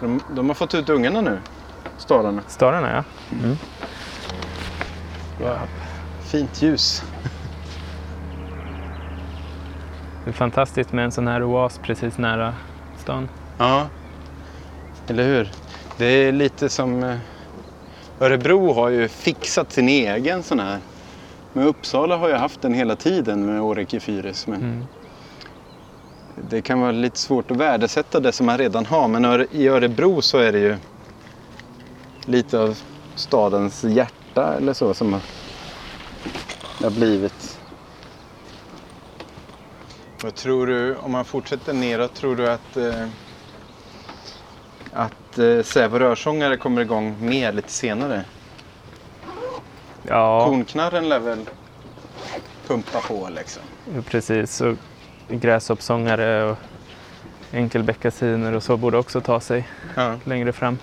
De, 0.00 0.20
de 0.34 0.48
har 0.48 0.54
fått 0.54 0.74
ut 0.74 0.88
ungarna 0.88 1.20
nu, 1.20 1.38
stararna. 1.98 2.42
Stararna 2.46 2.90
ja. 2.90 3.04
Ja. 5.40 5.58
Fint 6.20 6.62
ljus. 6.62 7.04
Det 10.24 10.30
är 10.30 10.34
fantastiskt 10.34 10.92
med 10.92 11.04
en 11.04 11.12
sån 11.12 11.28
här 11.28 11.42
oas 11.42 11.78
precis 11.82 12.18
nära 12.18 12.54
stan. 12.98 13.28
Ja, 13.58 13.86
eller 15.06 15.24
hur? 15.24 15.52
Det 15.96 16.04
är 16.04 16.32
lite 16.32 16.68
som 16.68 17.02
eh, 17.02 17.16
Örebro 18.20 18.72
har 18.72 18.88
ju 18.88 19.08
fixat 19.08 19.72
sin 19.72 19.88
egen 19.88 20.42
sån 20.42 20.60
här. 20.60 20.78
Men 21.52 21.64
Uppsala 21.66 22.16
har 22.16 22.28
ju 22.28 22.34
haft 22.34 22.60
den 22.62 22.74
hela 22.74 22.96
tiden 22.96 23.46
med 23.46 23.62
Åreke 23.62 24.00
Fyris. 24.00 24.46
Men 24.46 24.60
Mm. 24.62 24.86
det 26.48 26.62
kan 26.62 26.80
vara 26.80 26.92
lite 26.92 27.18
svårt 27.18 27.50
att 27.50 27.56
värdesätta 27.56 28.20
det 28.20 28.32
som 28.32 28.46
man 28.46 28.58
redan 28.58 28.86
har. 28.86 29.08
Men 29.08 29.46
i 29.50 29.68
Örebro 29.68 30.22
så 30.22 30.38
är 30.38 30.52
det 30.52 30.58
ju 30.58 30.76
lite 32.24 32.58
av 32.58 32.78
stadens 33.14 33.84
hjärta 33.84 34.54
eller 34.56 34.72
så 34.72 34.94
som 34.94 35.12
har, 35.12 35.22
det 36.78 36.84
har 36.84 36.90
blivit. 36.90 37.58
Vad 40.22 40.34
tror 40.34 40.66
du, 40.66 40.96
om 40.96 41.12
man 41.12 41.24
fortsätter 41.24 41.72
neråt, 41.72 42.14
tror 42.14 42.36
du 42.36 42.50
att, 42.50 42.76
eh, 42.76 43.06
att 44.92 45.38
eh, 45.38 45.62
Sävo 45.62 45.98
rörsångare 45.98 46.56
kommer 46.56 46.80
igång 46.80 47.16
mer 47.20 47.52
lite 47.52 47.70
senare? 47.70 48.24
Ja, 50.02 50.44
Kornknarren 50.46 51.08
lär 51.08 51.18
väl 51.18 51.38
pumpa 52.66 53.00
på 53.00 53.28
liksom. 53.36 53.62
precis. 54.08 54.60
Och 54.60 54.76
gräshoppsångare 55.28 56.44
och 56.44 56.56
enkelbeckasiner 57.52 58.52
och 58.52 58.62
så 58.62 58.76
borde 58.76 58.98
också 58.98 59.20
ta 59.20 59.40
sig 59.40 59.68
Ja. 59.96 60.14
längre 60.24 60.52
fram. 60.52 60.78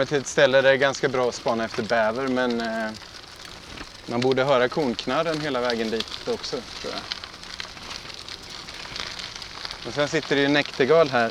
Kommer 0.00 0.08
till 0.08 0.18
ett 0.20 0.26
ställe 0.26 0.56
där 0.58 0.62
det 0.62 0.70
är 0.70 0.76
ganska 0.76 1.08
bra 1.08 1.28
att 1.28 1.34
spana 1.34 1.64
efter 1.64 1.82
bäver 1.82 2.28
men 2.28 2.60
eh, 2.60 2.90
man 4.06 4.20
borde 4.20 4.44
höra 4.44 4.68
kornknarren 4.68 5.40
hela 5.40 5.60
vägen 5.60 5.90
dit 5.90 6.06
också 6.28 6.56
tror 6.80 6.92
jag. 6.92 7.02
Och 9.88 9.94
sen 9.94 10.08
sitter 10.08 10.36
det 10.36 10.42
ju 10.42 10.48
näktergal 10.48 11.08
här. 11.10 11.30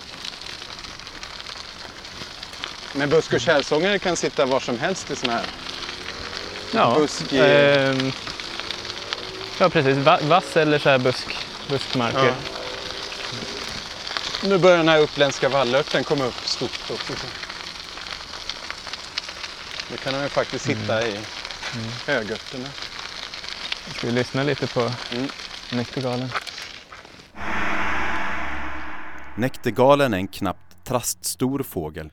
Men 2.94 3.10
busk 3.10 3.34
och 3.34 3.42
kärrsångare 3.42 4.00
kan 4.00 4.16
sitta 4.16 4.46
var 4.46 4.60
som 4.60 4.80
helst 4.80 5.12
i 5.12 5.16
såna 5.16 5.34
här. 5.34 5.46
Ja, 6.74 6.96
Busk 7.00 7.34
i- 7.34 7.40
ehm, 7.40 8.12
ja 9.60 9.70
precis. 9.70 9.98
Va- 9.98 10.20
Vass 10.22 10.58
eller 10.58 10.80
så 10.80 10.90
här 10.90 10.98
busk, 10.98 11.38
buskmarker. 11.68 12.26
Ja. 12.26 12.34
Nu 14.44 14.58
börjar 14.58 14.78
den 14.78 14.90
här 14.90 15.00
uppländska 15.00 15.50
vallörten 15.50 16.04
komma 16.04 16.26
upp 16.26 16.48
stort 16.48 16.92
också. 16.92 17.14
Nu 19.92 19.98
kan 19.98 20.14
de 20.14 20.24
ju 20.24 20.30
faktiskt 20.30 20.66
sitta 20.66 21.08
i 21.08 21.18
högörterna. 22.08 22.66
Ska 23.96 24.08
vi 24.08 24.14
lyssna 24.14 24.44
lite 24.44 24.68
på 24.68 24.80
Mm. 24.80 25.28
näktergalen? 25.74 26.30
Näktergalen 29.38 30.14
är 30.14 30.18
en 30.18 30.28
knappt 30.28 30.86
traststor 30.86 31.64
fågel 31.64 32.12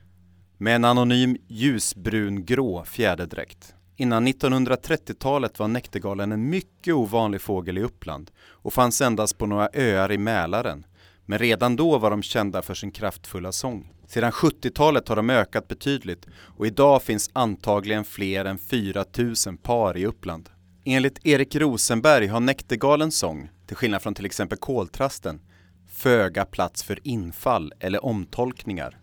med 0.57 0.75
en 0.75 0.85
anonym 0.85 1.37
ljusbrun-grå 1.47 2.85
fjäderdräkt. 2.85 3.73
Innan 3.95 4.27
1930-talet 4.27 5.59
var 5.59 5.67
näktergalen 5.67 6.31
en 6.31 6.49
mycket 6.49 6.93
ovanlig 6.93 7.41
fågel 7.41 7.77
i 7.77 7.81
Uppland 7.83 8.31
och 8.49 8.73
fanns 8.73 9.01
endast 9.01 9.37
på 9.37 9.45
några 9.45 9.69
öar 9.73 10.11
i 10.11 10.17
Mälaren. 10.17 10.85
Men 11.29 11.39
redan 11.39 11.75
då 11.75 11.97
var 11.97 12.09
de 12.09 12.21
kända 12.23 12.61
för 12.61 12.73
sin 12.73 12.91
kraftfulla 12.91 13.51
sång. 13.51 13.93
Sedan 14.07 14.31
70-talet 14.31 15.07
har 15.07 15.15
de 15.15 15.29
ökat 15.29 15.67
betydligt 15.67 16.27
och 16.33 16.67
idag 16.67 17.03
finns 17.03 17.29
antagligen 17.33 18.05
fler 18.05 18.45
än 18.45 18.57
4000 18.57 19.57
par 19.57 19.97
i 19.97 20.05
Uppland. 20.05 20.49
Enligt 20.85 21.25
Erik 21.25 21.55
Rosenberg 21.55 22.27
har 22.27 22.39
näktergalens 22.39 23.17
sång, 23.17 23.49
till 23.67 23.75
skillnad 23.75 24.01
från 24.01 24.15
till 24.15 24.25
exempel 24.25 24.57
koltrasten, 24.57 25.41
föga 25.89 26.45
plats 26.45 26.83
för 26.83 26.99
infall 27.03 27.73
eller 27.79 28.05
omtolkningar. 28.05 28.97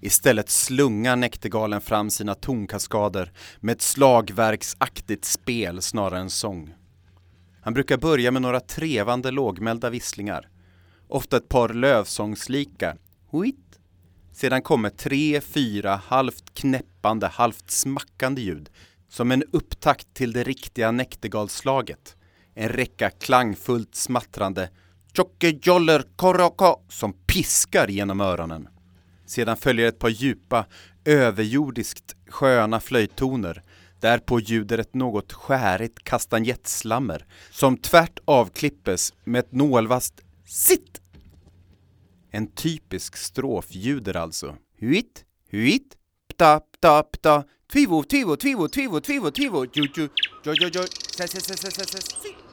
Istället 0.00 0.50
slungar 0.50 1.16
näktergalen 1.16 1.80
fram 1.80 2.10
sina 2.10 2.34
tonkaskader 2.34 3.32
med 3.60 3.72
ett 3.72 3.82
slagverksaktigt 3.82 5.24
spel 5.24 5.82
snarare 5.82 6.20
än 6.20 6.30
sång. 6.30 6.74
Han 7.62 7.74
brukar 7.74 7.96
börja 7.96 8.30
med 8.30 8.42
några 8.42 8.60
trevande 8.60 9.30
lågmälda 9.30 9.90
visslingar, 9.90 10.48
ofta 11.10 11.36
ett 11.36 11.48
par 11.48 11.68
lövsångslika 11.68 12.96
huit. 13.30 13.80
Sedan 14.32 14.62
kommer 14.62 14.90
tre, 14.90 15.40
fyra 15.40 16.00
halvt 16.06 16.54
knäppande, 16.54 17.26
halvt 17.26 17.70
smackande 17.70 18.42
ljud 18.42 18.70
som 19.08 19.30
en 19.30 19.44
upptakt 19.52 20.14
till 20.14 20.32
det 20.32 20.44
riktiga 20.44 20.90
näktergalslaget. 20.90 22.16
En 22.54 22.68
räcka 22.68 23.10
klangfullt 23.10 23.94
smattrande 23.94 24.70
tjockejoller 25.16 26.04
koroko 26.16 26.80
som 26.88 27.12
piskar 27.12 27.88
genom 27.88 28.20
öronen. 28.20 28.68
Sedan 29.26 29.56
följer 29.56 29.88
ett 29.88 29.98
par 29.98 30.08
djupa, 30.08 30.66
överjordiskt 31.04 32.16
sköna 32.26 32.80
flöjttoner. 32.80 33.62
Därpå 34.00 34.40
ljuder 34.40 34.78
ett 34.78 34.94
något 34.94 35.32
skärigt 35.32 36.04
kastanjettslammer 36.04 37.26
som 37.50 37.76
tvärt 37.76 38.18
avklippes 38.24 39.12
med 39.24 39.38
ett 39.38 39.52
nålvast 39.52 40.20
sitt. 40.50 41.00
En 42.30 42.46
typisk 42.46 43.16
strof 43.16 43.66
ljuder 43.70 44.16
alltså. 44.16 44.56
Huit, 44.80 45.24
huit, 45.52 45.96
pta, 46.28 46.60
pta, 46.60 47.02
pta, 47.02 47.44
tvivo, 47.66 48.02
tvivo, 48.04 48.36
tvivo, 48.36 48.68
tvivo, 48.68 49.00
tvivo, 49.00 49.30
tvivo, 49.30 49.64
ju, 49.64 49.84
ju, 49.96 50.08
jo, 50.44 50.54
jo, 50.54 50.70
jo, 50.74 50.82
se, 51.16 51.28
se, 51.28 51.40
se, 51.40 51.56
se, 51.56 51.70
se, 51.70 51.84
se, 51.84 52.00
sitt! 52.00 52.49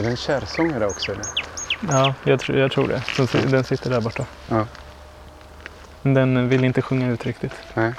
Är 0.00 0.04
det 0.04 0.10
en 0.10 0.16
kärrsångare 0.16 0.86
också? 0.86 1.12
Eller? 1.12 1.24
Ja, 1.88 2.14
jag, 2.24 2.40
tror- 2.40 2.58
jag 2.58 2.72
tror 2.72 2.88
det. 2.88 3.02
Den, 3.32 3.50
den 3.50 3.64
sitter 3.64 3.90
där 3.90 4.00
borta. 4.00 4.26
Ja. 4.48 4.66
Men 6.02 6.14
Den 6.14 6.48
vill 6.48 6.64
inte 6.64 6.82
sjunga 6.82 7.08
ut 7.10 7.26
riktigt. 7.26 7.52
Nej. 7.74 7.92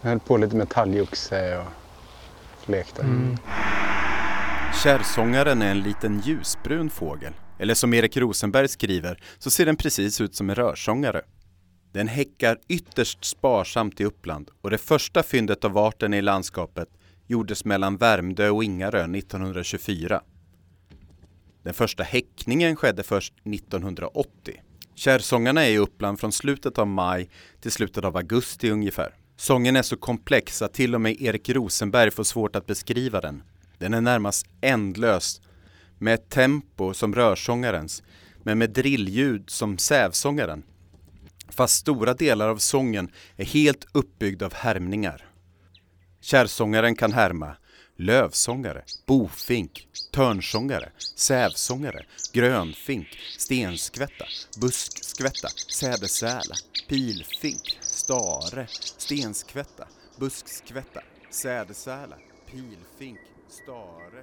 Jag 0.00 0.08
höll 0.08 0.20
på 0.20 0.36
lite 0.36 0.56
med 0.56 0.68
talgoxe 0.68 1.58
och 1.58 2.70
lekte. 2.70 3.02
Mm. 3.02 3.36
Kärrsångaren 4.82 5.62
är 5.62 5.70
en 5.70 5.80
liten 5.82 6.20
ljusbrun 6.20 6.90
fågel. 6.90 7.32
Eller 7.58 7.74
som 7.74 7.94
Erik 7.94 8.16
Rosenberg 8.16 8.68
skriver 8.68 9.18
så 9.38 9.50
ser 9.50 9.66
den 9.66 9.76
precis 9.76 10.20
ut 10.20 10.34
som 10.34 10.50
en 10.50 10.56
rörsångare. 10.56 11.22
Den 11.92 12.08
häckar 12.08 12.58
ytterst 12.68 13.24
sparsamt 13.24 14.00
i 14.00 14.04
Uppland 14.04 14.50
och 14.62 14.70
det 14.70 14.78
första 14.78 15.22
fyndet 15.22 15.64
av 15.64 15.78
arten 15.78 16.14
i 16.14 16.22
landskapet 16.22 16.88
gjordes 17.28 17.64
mellan 17.64 17.96
Värmdö 17.96 18.48
och 18.50 18.64
Ingarö 18.64 19.04
1924. 19.04 20.22
Den 21.62 21.74
första 21.74 22.02
häckningen 22.02 22.76
skedde 22.76 23.02
först 23.02 23.34
1980. 23.44 24.62
Kärrsångarna 24.94 25.64
är 25.64 25.70
i 25.70 25.78
Uppland 25.78 26.20
från 26.20 26.32
slutet 26.32 26.78
av 26.78 26.86
maj 26.86 27.30
till 27.60 27.72
slutet 27.72 28.04
av 28.04 28.16
augusti 28.16 28.70
ungefär. 28.70 29.14
Sången 29.36 29.76
är 29.76 29.82
så 29.82 29.96
komplex 29.96 30.62
att 30.62 30.74
till 30.74 30.94
och 30.94 31.00
med 31.00 31.22
Erik 31.22 31.48
Rosenberg 31.48 32.10
får 32.10 32.24
svårt 32.24 32.56
att 32.56 32.66
beskriva 32.66 33.20
den. 33.20 33.42
Den 33.78 33.94
är 33.94 34.00
närmast 34.00 34.46
ändlös, 34.60 35.40
med 35.98 36.14
ett 36.14 36.28
tempo 36.28 36.94
som 36.94 37.14
rörsångarens, 37.14 38.02
men 38.42 38.58
med 38.58 38.70
drillljud 38.70 39.50
som 39.50 39.78
sävsångaren. 39.78 40.62
Fast 41.48 41.74
stora 41.74 42.14
delar 42.14 42.48
av 42.48 42.56
sången 42.56 43.10
är 43.36 43.44
helt 43.44 43.86
uppbyggd 43.92 44.42
av 44.42 44.54
härmningar. 44.54 45.27
Kärrsångaren 46.30 46.94
kan 46.94 47.12
härma. 47.12 47.56
Lövsångare, 47.96 48.84
bofink, 49.06 49.88
törnsångare, 50.12 50.92
sävsångare, 51.16 52.04
grönfink, 52.32 53.08
stenskvätta, 53.38 54.24
buskskvätta, 54.60 55.48
sädesärla, 55.72 56.54
pilfink, 56.88 57.78
stare, 57.80 58.66
stenskvätta, 58.98 59.88
buskskvätta, 60.18 61.00
sädesärla, 61.30 62.16
pilfink, 62.46 63.20
stare, 63.48 64.22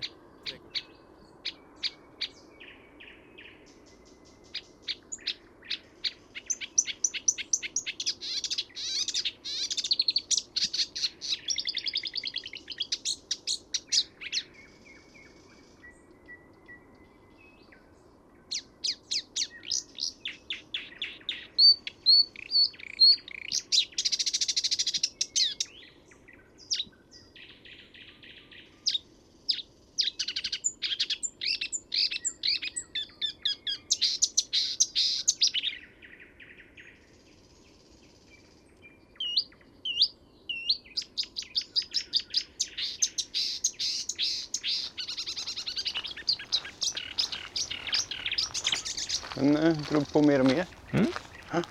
drog 49.76 50.14
på 50.14 50.22
mer 50.22 50.40
och 50.40 50.46
mer. 50.46 50.66
Mm. 50.92 51.06
Ja, 51.52 51.62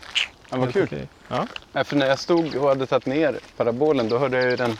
ja, 0.50 0.56
vad 0.56 0.72
kul. 0.72 0.82
Okej. 0.84 1.08
Ja. 1.28 1.46
Ja, 1.72 1.84
för 1.84 1.96
när 1.96 2.06
jag 2.06 2.18
stod 2.18 2.54
och 2.56 2.68
hade 2.68 2.86
tagit 2.86 3.06
ner 3.06 3.38
parabolen 3.56 4.08
då 4.08 4.18
hörde 4.18 4.36
jag 4.36 4.50
ju 4.50 4.56
den 4.56 4.78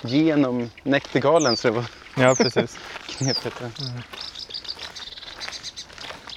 genom 0.00 0.70
näktergalen 0.82 1.56
så 1.56 1.68
det 1.68 1.74
var 1.74 1.84
ja, 2.16 2.34
precis. 2.34 2.78
knepigt. 3.06 3.62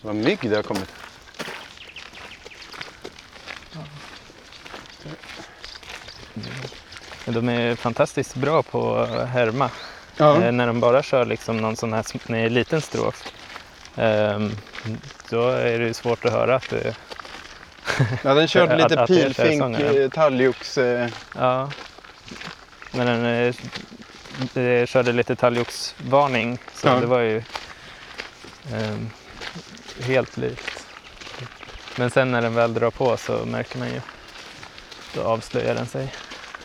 Vad 0.03 0.15
mygg 0.15 0.39
det 0.41 0.55
har 0.55 0.63
kommit. 0.63 0.91
De 7.25 7.50
är 7.50 7.75
fantastiskt 7.75 8.35
bra 8.35 8.63
på 8.63 8.96
att 8.96 9.27
härma. 9.29 9.70
Ja. 10.18 10.44
Eh, 10.44 10.51
när 10.51 10.68
de 10.68 10.79
bara 10.79 11.03
kör 11.03 11.25
liksom 11.25 11.57
någon 11.57 11.75
sån 11.75 11.94
här 11.94 12.50
liten 12.50 12.81
strof. 12.81 13.24
ehm, 13.96 14.51
då 15.29 15.50
är 15.50 15.79
det 15.79 15.94
svårt 15.94 16.25
att 16.25 16.31
höra 16.31 16.55
att 16.55 16.70
det 16.70 16.96
Ja, 18.24 18.33
den 18.33 18.48
körde 18.48 18.75
lite 18.89 19.05
pilfink, 19.07 19.79
eh, 19.79 20.09
talgox. 20.09 20.77
Eh, 20.77 21.09
Ja. 21.35 21.72
Men 22.92 23.05
den 23.07 23.53
eh, 24.55 24.85
körde 24.85 25.11
lite 25.11 25.35
talgoxvarning 25.35 26.57
så 26.74 26.87
Ja. 26.87 26.94
det 27.00 27.05
var 27.05 27.20
ju 27.20 27.44
ehm, 28.74 29.09
helt 30.01 30.37
likt. 30.37 30.85
Men 31.96 32.09
sen 32.09 32.31
när 32.31 32.42
den 32.42 32.55
väl 32.55 32.74
drar 32.74 32.92
på 32.92 33.18
så 33.18 33.46
märker 33.46 33.79
man 33.79 33.87
ju, 33.87 34.01
då 35.15 35.22
avslöjar 35.24 35.75
den 35.75 35.85
sig. 35.87 36.13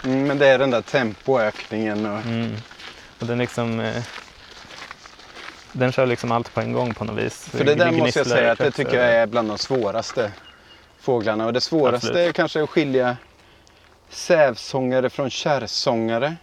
mm, 0.04 0.26
men 0.26 0.38
det 0.38 0.46
är 0.48 0.58
den 0.58 0.70
där 0.70 0.82
tempoökningen. 0.82 2.06
Och, 2.06 2.20
Mm. 2.26 2.56
Och 3.20 3.26
den 3.26 3.38
liksom 3.38 3.80
eh, 3.80 4.02
den 5.74 5.92
kör 5.92 6.06
liksom 6.06 6.32
allt 6.32 6.54
på 6.54 6.60
en 6.60 6.72
gång 6.72 6.94
på 6.94 7.04
något 7.04 7.18
vis. 7.18 7.48
För 7.48 7.64
det 7.64 7.74
där 7.74 7.92
måste 7.92 8.18
jag 8.18 8.26
säga 8.26 8.52
att 8.52 8.58
det 8.58 8.70
tycker 8.70 8.94
jag 8.94 9.12
är 9.12 9.26
bland 9.26 9.48
de 9.48 9.58
svåraste 9.58 10.32
fåglarna. 11.00 11.46
Och 11.46 11.52
det 11.52 11.60
svåraste 11.60 11.96
Absolut. 12.06 12.28
är 12.28 12.32
kanske 12.32 12.62
att 12.62 12.70
skilja 12.70 13.16
sävsångare 14.08 15.10
från 15.10 15.30
kärrsångare. 15.30 16.36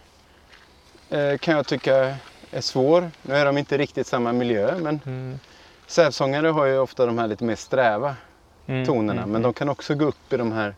Eh, 1.10 1.38
kan 1.38 1.54
jag 1.56 1.66
tycka 1.66 2.16
är 2.50 2.60
svår. 2.60 3.10
Nu 3.22 3.34
är 3.34 3.44
de 3.46 3.58
inte 3.58 3.78
riktigt 3.78 4.06
samma 4.06 4.32
miljö 4.32 4.78
men 4.78 5.00
Mm. 5.06 5.38
sävsångare 5.86 6.48
har 6.48 6.64
ju 6.66 6.78
ofta 6.78 7.06
de 7.06 7.18
här 7.18 7.26
lite 7.26 7.44
mer 7.44 7.56
sträva 7.56 8.16
Mm, 8.66 8.86
tonerna. 8.86 9.20
mm, 9.22 9.32
Men 9.32 9.42
de 9.42 9.52
kan 9.52 9.68
också 9.68 9.94
gå 9.94 10.04
upp 10.04 10.32
i 10.32 10.36
de 10.36 10.52
här, 10.52 10.74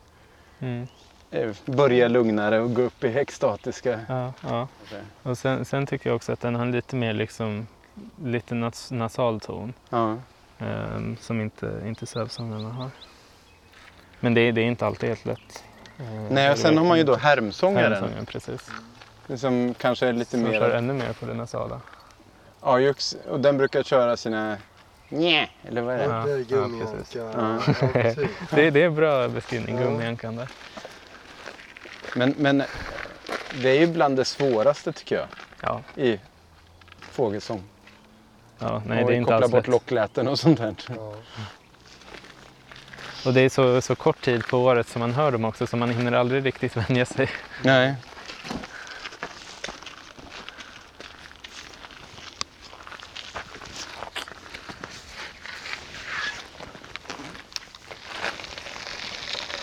mm. 0.60 0.86
eh, 1.30 1.50
börja 1.64 2.08
lugnare 2.08 2.60
och 2.60 2.74
gå 2.74 2.82
upp 2.82 3.04
i 3.04 3.18
extatiska. 3.18 4.00
Ja, 4.08 4.32
ja. 4.40 4.68
Och 5.22 5.38
sen, 5.38 5.64
sen 5.64 5.86
tycker 5.86 6.10
jag 6.10 6.16
också 6.16 6.32
att 6.32 6.40
den 6.40 6.54
har 6.54 6.66
lite 6.66 6.96
mer 6.96 7.12
liksom, 7.12 7.66
lite 8.24 8.54
nas, 8.54 8.90
nasal 8.90 9.40
ton. 9.40 9.74
Ja. 9.90 10.16
ehm, 10.58 11.16
som 11.20 11.40
inte, 11.40 11.82
inte 11.86 12.06
sövsångarna 12.06 12.68
har. 12.68 12.90
Men 14.20 14.34
det, 14.34 14.40
är- 14.40 14.52
det 14.52 14.60
är 14.60 14.64
inte 14.64 14.86
alltid 14.86 15.08
helt 15.08 15.24
lätt. 15.24 15.64
Eh, 15.98 16.04
Nej, 16.30 16.50
och 16.52 16.58
sen 16.58 16.78
har 16.78 16.84
man 16.84 16.98
ju 16.98 17.04
då 17.04 17.16
härmsångaren. 17.16 17.92
Härmsångaren, 17.92 18.26
precis. 18.26 18.70
Som 19.36 19.74
kanske 19.78 20.06
är 20.06 20.12
lite 20.12 20.30
Som 20.30 20.42
mer... 20.42 20.52
kör 20.60 20.70
ännu 20.70 20.92
mer 20.92 21.12
på 21.12 21.26
det 21.26 21.34
nasala. 21.34 21.80
Ajax, 22.60 23.16
och 23.28 23.40
den 23.40 23.58
brukar 23.58 23.82
köra 23.82 24.16
sina 24.16 24.56
Nja, 25.08 25.48
eller 25.62 25.82
vad 25.82 25.94
är 25.94 25.98
det? 25.98 26.04
Ja, 26.04 26.24
Det 26.26 26.32
är 26.32 26.38
ja, 26.38 26.44
gummianka. 26.44 26.92
precis. 26.92 27.14
Ja, 27.14 27.58
precis. 27.92 28.28
Det, 28.50 28.70
det 28.70 28.82
är 28.82 28.90
bra 28.90 29.28
beskrivning, 29.28 29.76
Ja. 29.78 29.82
gummiankan 29.82 30.36
där. 30.36 30.48
Men, 32.16 32.34
men 32.38 32.62
det 33.62 33.68
är 33.68 33.80
ju 33.80 33.86
bland 33.86 34.16
det 34.16 34.24
svåraste 34.24 34.92
tycker 34.92 35.16
jag 35.16 35.26
Ja, 35.60 35.80
i 36.02 36.18
fågelsång. 37.00 37.62
Ja 38.64 38.82
nej 38.86 39.04
och 39.04 39.10
det 39.10 39.16
är 39.16 39.18
inte 39.18 39.32
koppla 39.32 39.44
alls 39.44 39.52
bort 39.52 39.66
lätt. 39.66 39.72
lockläten 39.72 40.28
och 40.28 40.38
sånt 40.38 40.58
där. 40.58 40.74
Ja. 40.88 41.14
Och 43.26 43.34
det 43.34 43.40
är 43.40 43.48
så, 43.48 43.80
så 43.80 43.94
kort 43.96 44.20
tid 44.20 44.46
på 44.46 44.58
året 44.58 44.88
som 44.88 45.00
man 45.00 45.12
hör 45.12 45.32
dem 45.32 45.44
också 45.44 45.66
så 45.66 45.76
man 45.76 45.90
hinner 45.90 46.12
aldrig 46.12 46.46
riktigt 46.46 46.76
vänja 46.88 47.06
sig. 47.06 47.30
Nej. 47.62 47.94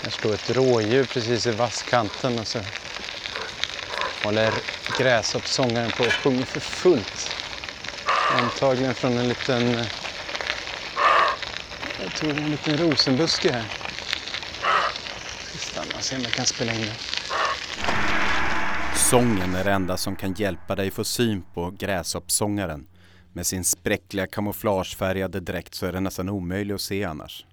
Här 0.04 0.10
står 0.10 0.34
ett 0.34 0.50
rådjur 0.56 1.06
precis 1.06 1.48
i 1.48 1.52
vasskanten 1.52 2.40
och 2.40 2.48
så 2.48 2.60
håller 4.24 4.54
gräshoppsångaren 5.00 5.92
på 5.92 6.04
och 6.04 6.14
sjunger 6.14 6.46
för 6.46 6.60
fullt. 6.60 7.41
Antagligen 8.34 8.94
från 8.94 9.18
en 9.18 9.28
liten, 9.28 9.68
eh, 9.68 9.86
jag 12.04 12.12
tror 12.12 12.32
en 12.32 12.52
liten 12.52 12.78
rosenbuske 12.78 13.52
här. 13.52 13.66
Ska 15.44 15.58
stanna 15.58 15.98
och 15.98 16.04
se 16.04 16.16
om 16.16 16.22
jag 16.22 16.32
kan 16.32 16.46
spela 16.46 16.74
in 16.74 16.82
den. 16.82 16.96
Sången 18.96 19.56
är 19.56 19.64
det 19.64 19.72
enda 19.72 19.98
som 19.98 20.16
kan 20.16 20.34
hjälpa 20.34 20.76
dig 20.76 20.92
få 20.92 21.04
syn 21.04 21.44
på 21.54 21.70
gräshoppsångaren. 21.80 22.88
Med 23.34 23.48
sin 23.48 23.64
spräckliga 23.64 24.28
kamouflagefärgade 24.28 25.40
dräkt 25.40 25.76
så 25.76 25.86
är 25.86 25.92
den 25.92 26.04
nästan 26.04 26.30
omöjlig 26.30 26.74
att 26.74 26.82
se 26.82 27.04
annars. 27.04 27.46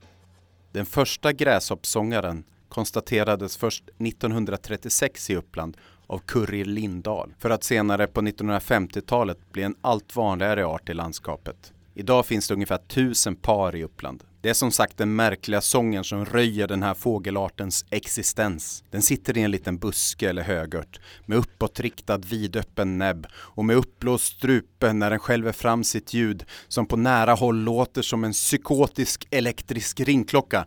Den 0.73 0.87
första 0.87 1.33
gräshoppsångaren 1.33 2.45
konstaterades 2.69 3.57
först 3.57 3.85
1936 3.99 5.31
i 5.31 5.37
Uppland 5.37 5.77
av 6.09 6.19
Curry 6.19 6.65
Lindahl 6.65 7.35
för 7.39 7.51
att 7.51 7.65
senare 7.65 8.07
på 8.07 8.21
1950-talet 8.21 9.53
bli 9.53 9.63
en 9.63 9.75
allt 9.81 10.17
vanligare 10.17 10.67
art 10.67 10.89
i 10.89 10.95
landskapet. 10.95 11.73
Idag 11.95 12.27
finns 12.27 12.49
det 12.49 12.55
ungefär 12.55 12.79
tusen 12.79 13.37
par 13.37 13.77
i 13.77 13.85
Uppland. 13.85 14.25
Det 14.41 14.49
är 14.51 14.55
som 14.55 14.71
sagt 14.71 14.99
den 14.99 15.17
märkliga 15.17 15.61
sången 15.61 16.05
som 16.05 16.25
röjer 16.25 16.69
den 16.69 16.83
här 16.83 16.95
fågelartens 16.95 17.85
existens. 17.91 18.85
Den 18.91 19.03
sitter 19.03 19.39
i 19.39 19.43
en 19.43 19.51
liten 19.51 19.79
buske 19.79 20.29
eller 20.29 20.43
högört 20.43 21.01
med 21.27 21.39
uppåtriktad 21.39 22.19
vidöppen 22.19 22.99
näbb 22.99 23.27
och 23.35 23.65
med 23.65 23.77
uppblåst 23.77 24.37
strupe 24.37 24.93
när 24.93 25.11
den 25.11 25.19
skälver 25.19 25.53
fram 25.53 25.85
sitt 25.85 26.15
ljud 26.15 26.45
som 26.69 26.87
på 26.87 26.97
nära 26.97 27.35
håll 27.35 27.65
låter 27.65 28.03
som 28.03 28.25
en 28.25 28.33
psykotisk 28.33 29.27
elektrisk 29.31 30.01
ringklocka. 30.01 30.67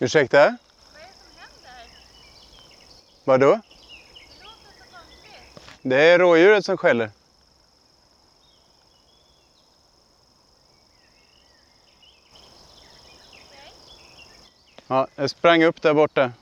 Ursäkta? 0.00 0.38
Vad 0.38 0.44
är 0.44 1.06
det 1.06 1.14
som 1.14 1.40
händer? 1.40 1.90
Vadå? 3.24 3.60
Det 5.82 5.96
är 5.96 6.18
rådjuret 6.18 6.64
som 6.64 6.76
skäller. 6.76 7.10
Ja, 14.86 15.06
jag 15.16 15.30
sprang 15.30 15.64
upp 15.64 15.82
där 15.82 15.94
borta. 15.94 16.32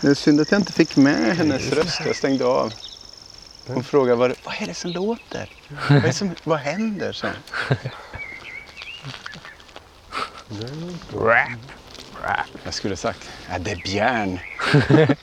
Det 0.00 0.08
är 0.08 0.14
synd 0.14 0.40
att 0.40 0.50
jag 0.50 0.60
inte 0.60 0.72
fick 0.72 0.96
med 0.96 1.36
hennes 1.36 1.72
röst. 1.72 2.00
Jag 2.06 2.16
stängde 2.16 2.44
av. 2.44 2.72
Hon 3.66 3.84
frågade 3.84 4.16
vad, 4.16 4.34
vad 4.44 4.54
är 4.62 4.66
det 4.66 4.74
som 4.74 4.90
låter? 4.90 5.50
Vad, 5.88 6.04
är 6.04 6.12
som, 6.12 6.30
vad 6.44 6.58
händer? 6.58 7.12
Så. 7.12 7.26
Jag 12.64 12.74
skulle 12.74 12.96
sagt, 12.96 13.30
ja, 13.50 13.58
det 13.58 13.70
är 13.70 13.76
björn. 13.76 14.38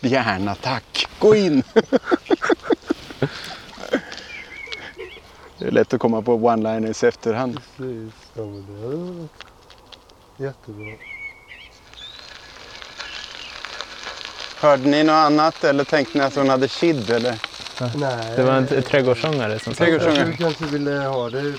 Björnattack. 0.00 1.06
Gå 1.18 1.34
in! 1.34 1.62
Det 5.58 5.66
är 5.66 5.70
lätt 5.70 5.94
att 5.94 6.00
komma 6.00 6.22
på 6.22 6.34
one-liners 6.38 7.04
i 7.04 7.08
efterhand. 7.08 7.60
Precis, 7.76 8.14
ja 8.34 8.42
men 8.42 8.66
det 8.66 8.86
varit 8.86 9.30
jättebra. 10.36 11.17
Hörde 14.60 14.88
ni 14.88 15.04
något 15.04 15.12
annat 15.12 15.64
eller 15.64 15.84
tänkte 15.84 16.18
ni 16.18 16.24
att 16.24 16.36
hon 16.36 16.48
hade 16.48 16.68
kid? 16.68 17.10
Eller? 17.10 17.40
Nej. 17.96 18.36
Det 18.36 18.42
var 18.42 18.52
en 18.52 18.66
trädgårdssångare 18.82 19.58
som 19.58 19.74
sa 19.74 19.84
Trädgårds- 19.84 20.16
Jag 20.16 20.26
tror 20.26 20.32
kanske 20.32 20.64
ville 20.66 20.90
ha 20.90 21.30
det, 21.30 21.38
eh, 21.48 21.54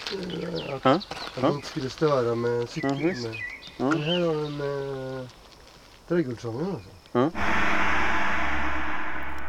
att, 0.75 0.81
Ja, 0.83 0.91
att 0.91 1.07
ja. 1.35 1.41
man 1.41 1.53
inte 1.53 1.67
skulle 1.67 1.89
störa 1.89 2.35
med 2.35 2.67
Ja, 2.75 2.89
med. 2.93 3.15
Ja. 3.77 3.89
Men 3.89 4.03
här 4.03 4.19
har 4.19 4.33
du 4.35 4.45
en 4.45 5.19
äh, 5.19 5.27
trädgårdssångare 6.07 6.75
alltså. 7.13 7.37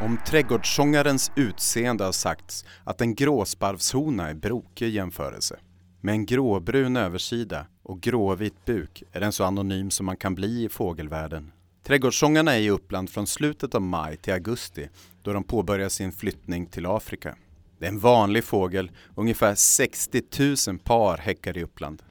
Om 0.05 0.19
trädgårdssångarens 0.27 1.33
utseende 1.37 2.05
har 2.05 2.13
sagts 2.13 2.65
att 2.85 3.01
en 3.01 3.15
gråsparvshona 3.15 4.29
är 4.31 4.35
brokig 4.35 4.87
i 4.87 4.91
jämförelse. 4.91 5.57
Med 6.01 6.13
en 6.13 6.27
gråbrun 6.27 6.97
översida 6.97 7.67
och 7.83 8.01
gråvit 8.01 8.65
buk 8.65 9.03
är 9.13 9.21
den 9.21 9.33
så 9.33 9.45
anonym 9.45 9.91
som 9.91 10.07
man 10.07 10.17
kan 10.17 10.35
bli 10.35 10.65
i 10.65 10.69
fågelvärlden. 10.69 11.53
Trädgårdssångarna 11.90 12.57
är 12.57 12.61
i 12.61 12.70
Uppland 12.70 13.11
från 13.11 13.26
slutet 13.26 13.74
av 13.74 13.83
maj 13.83 14.16
till 14.16 14.33
augusti 14.33 14.88
då 15.22 15.33
de 15.33 15.44
påbörjar 15.44 15.88
sin 15.88 16.12
flyttning 16.12 16.66
till 16.66 16.87
Afrika. 16.87 17.37
Det 17.79 17.85
är 17.85 17.88
en 17.88 17.98
vanlig 17.98 18.44
fågel, 18.44 18.90
ungefär 19.14 19.55
60 19.55 20.22
000 20.68 20.79
par 20.79 21.18
häckar 21.18 21.59
i 21.59 21.62
Uppland. 21.62 22.03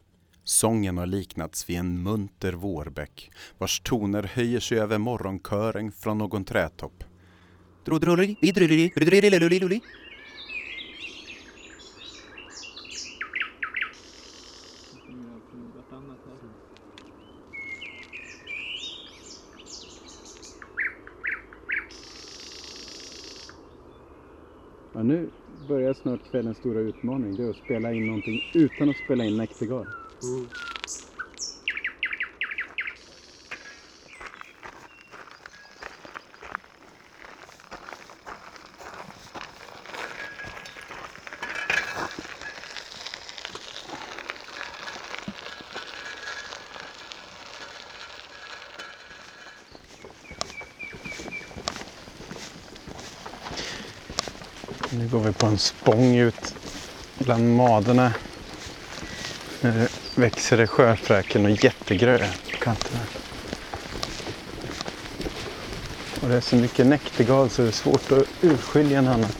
Sången 0.43 0.97
har 0.97 1.05
liknats 1.05 1.69
vid 1.69 1.77
en 1.77 2.03
munter 2.03 2.53
vårbäck 2.53 3.31
vars 3.57 3.79
toner 3.79 4.23
höjer 4.23 4.59
sig 4.59 4.79
över 4.79 4.97
morgonkören 4.97 5.91
från 5.91 6.17
någon 6.17 6.45
trädtopp. 6.45 7.03
Ja, 24.99 25.03
nu 25.03 25.29
börjar 25.67 25.93
snart 25.93 26.19
kvällens 26.31 26.57
stora 26.57 26.79
utmaning. 26.79 27.35
Det 27.35 27.43
är 27.43 27.49
att 27.49 27.55
spela 27.55 27.93
in 27.93 28.05
någonting 28.05 28.41
utan 28.53 28.89
att 28.89 28.97
spela 28.97 29.25
in 29.25 29.37
näktergal. 29.37 29.85
Mm. 30.23 30.47
Nu 54.99 55.07
går 55.07 55.19
vi 55.19 55.31
på 55.31 55.45
en 55.45 55.57
spång 55.57 56.15
ut 56.15 56.55
bland 57.17 57.55
maderna. 57.55 58.13
Nu 59.61 59.87
växer 60.15 60.57
det 60.57 60.67
sjöfräken 60.67 61.45
och 61.45 61.63
jättegrö 61.63 62.27
på 62.51 62.57
kanterna. 62.57 62.99
Och 66.21 66.29
det 66.29 66.35
är 66.35 66.41
så 66.41 66.55
mycket 66.55 66.85
näktergal 66.85 67.49
så 67.49 67.61
det 67.61 67.67
är 67.67 67.71
svårt 67.71 68.11
att 68.11 68.23
urskilja 68.41 68.99
en 68.99 69.07
annan. 69.07 69.31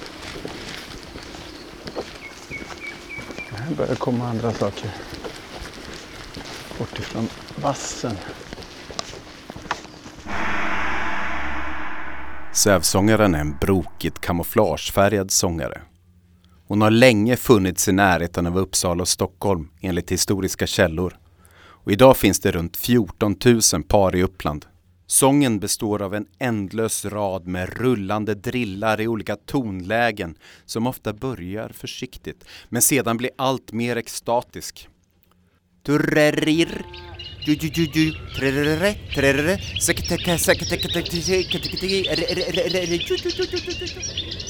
Här 3.50 3.76
börjar 3.78 3.96
komma 3.96 4.30
andra 4.30 4.54
saker. 4.54 4.92
Bort 6.78 7.00
ifrån 7.00 7.30
vassen. 7.56 8.18
Sävsångaren 12.60 13.36
är 13.36 13.40
en 13.40 13.58
brokigt 13.58 14.22
kamouflagefärgad 14.22 15.32
sångare. 15.32 15.82
Hon 16.68 16.82
har 16.82 16.92
länge 16.92 17.38
funnits 17.38 17.88
i 17.88 17.92
närheten 17.92 18.48
av 18.48 18.58
Uppsala 18.58 19.02
och 19.02 19.08
Stockholm 19.08 19.70
enligt 19.82 20.12
historiska 20.12 20.68
källor. 20.68 21.18
Och 21.58 21.92
idag 21.92 22.18
finns 22.18 22.40
det 22.40 22.52
runt 22.52 22.78
14 22.78 23.36
000 23.74 23.84
par 23.84 24.16
i 24.16 24.24
Uppland. 24.24 24.66
Sången 25.08 25.60
består 25.60 26.02
av 26.02 26.16
en 26.16 26.26
ändlös 26.40 27.06
rad 27.06 27.48
med 27.48 27.78
rullande 27.78 28.36
drillar 28.36 29.02
i 29.02 29.08
olika 29.08 29.36
tonlägen 29.36 30.36
som 30.66 30.88
ofta 30.88 31.14
börjar 31.14 31.70
försiktigt 31.70 32.46
men 32.70 32.82
sedan 32.82 33.18
blir 33.18 33.32
allt 33.38 33.72
mer 33.72 33.96
extatisk. 33.96 34.90
Turrerir, 35.86 36.86
dü 37.50 37.62
dü 37.62 37.74
dü 37.74 37.94
dü 37.94 38.14
trerere 38.36 38.96
trerere 39.16 39.60
sakı 39.80 40.04
teke 40.04 40.38
sakı 40.38 40.66
teke 40.66 40.88
teke 40.88 41.22
teke 41.22 41.60
teke 41.60 41.78
teke 41.78 41.98
ere 42.10 42.22
ere 42.22 42.42
ere 42.42 42.78
ere 42.78 43.00
dü 43.00 43.00
dü 43.00 43.30
dü 43.38 43.52
dü 43.52 43.58
dü 43.66 43.80
dü 43.80 44.49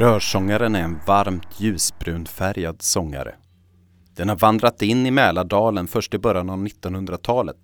Rörsångaren 0.00 0.74
är 0.74 0.82
en 0.82 1.00
varmt 1.06 1.60
ljusbrunfärgad 1.60 2.82
sångare. 2.82 3.34
Den 4.16 4.28
har 4.28 4.36
vandrat 4.36 4.82
in 4.82 5.06
i 5.06 5.10
Mälardalen 5.10 5.88
först 5.88 6.14
i 6.14 6.18
början 6.18 6.50
av 6.50 6.66
1900-talet 6.66 7.56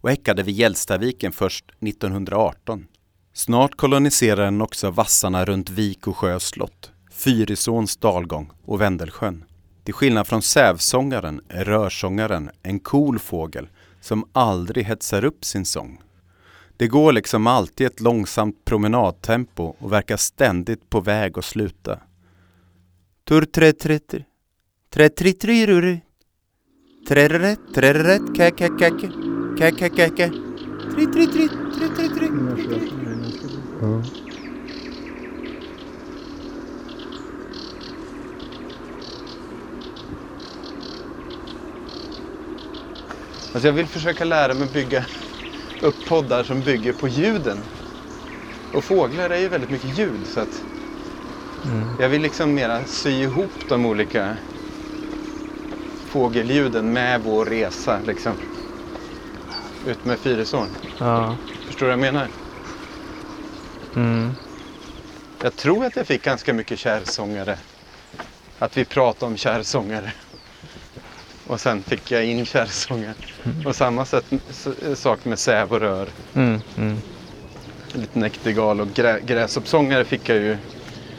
och 0.00 0.10
häckade 0.10 0.42
vid 0.42 0.54
Gällstaviken 0.54 1.32
först 1.32 1.64
1918. 1.80 2.86
Snart 3.32 3.74
koloniserar 3.76 4.44
den 4.44 4.62
också 4.62 4.90
vassarna 4.90 5.44
runt 5.44 5.70
Vik 5.70 6.06
och 6.06 6.16
Sjö 6.16 6.40
slott, 6.40 6.92
Fyrisåns 7.10 7.96
dalgång 7.96 8.50
och 8.64 8.80
Vändelsjön. 8.80 9.44
Till 9.84 9.94
skillnad 9.94 10.26
från 10.26 10.42
sävsångaren 10.42 11.40
är 11.48 11.64
rörsångaren 11.64 12.50
en 12.62 12.80
cool 12.80 13.18
fågel 13.18 13.68
som 14.00 14.28
aldrig 14.32 14.84
hetsar 14.86 15.24
upp 15.24 15.44
sin 15.44 15.64
sång. 15.64 16.00
Det 16.76 16.88
går 16.88 17.12
liksom 17.12 17.46
alltid 17.46 17.86
ett 17.86 18.00
långsamt 18.00 18.64
promenadtempo 18.64 19.74
och 19.78 19.92
verkar 19.92 20.16
ständigt 20.16 20.90
på 20.90 21.00
väg 21.00 21.38
att 21.38 21.44
sluta. 21.44 21.98
Turtretretter. 23.24 24.24
Tretritriruri. 24.90 26.00
Trereret, 27.08 27.58
trereret, 27.74 28.22
kakakake. 28.36 29.10
Kakakake. 29.58 30.30
Tritritrit, 30.94 31.52
tritritrit. 31.78 32.32
Alltså 43.54 43.68
jag 43.68 43.72
vill 43.72 43.86
försöka 43.86 44.24
lära 44.24 44.54
mig 44.54 44.68
bygga 44.72 45.04
upp 45.82 46.04
poddar 46.04 46.44
som 46.44 46.62
bygger 46.62 46.92
på 46.92 47.08
ljuden. 47.08 47.66
Och 48.70 48.84
fåglar 48.84 49.30
är 49.30 49.38
ju 49.38 49.48
väldigt 49.48 49.70
mycket 49.70 49.98
ljud 49.98 50.26
så 50.26 50.40
att 50.40 50.64
Mm. 51.64 51.96
Jag 51.98 52.08
vill 52.08 52.22
liksom 52.22 52.54
mera 52.54 52.86
sy 52.86 53.10
ihop 53.10 53.52
de 53.68 53.86
olika 53.86 54.36
fågelljuden 56.04 56.92
med 56.92 57.22
vår 57.22 57.46
resa 57.46 58.02
liksom. 58.06 58.36
Ut 59.84 60.04
med 60.04 60.20
Fyrisån. 60.20 60.68
Ja. 60.98 61.38
Förstår 61.66 61.86
du 61.86 61.96
vad 61.96 62.06
jag 62.06 62.12
menar? 62.12 62.28
Mm. 63.94 64.36
Jag 65.40 65.56
tror 65.56 65.84
att 65.84 65.96
jag 65.96 66.06
fick 66.06 66.24
ganska 66.24 66.52
mycket 66.52 66.78
kärsångare. 66.78 67.58
Att 68.58 68.76
vi 68.76 68.84
pratade 68.84 69.26
om 69.30 69.36
kärsångare. 69.36 70.12
Och 71.52 71.60
sen 71.60 71.82
fick 71.82 72.10
jag 72.10 72.24
in 72.24 72.44
kärsångare. 72.46 73.14
Och 73.64 73.76
samma 73.76 74.04
sätt, 74.04 74.24
sak 74.94 75.24
med 75.24 75.38
säv 75.38 75.72
och 75.72 75.80
rör. 75.80 76.08
Mm. 76.34 76.60
Mm. 76.78 76.96
Lite 77.92 78.18
näktergal 78.18 78.80
och 78.80 78.88
grä, 78.94 79.20
gräshoppsångare 79.20 80.04
fick 80.04 80.28
jag 80.28 80.38
ju 80.38 80.56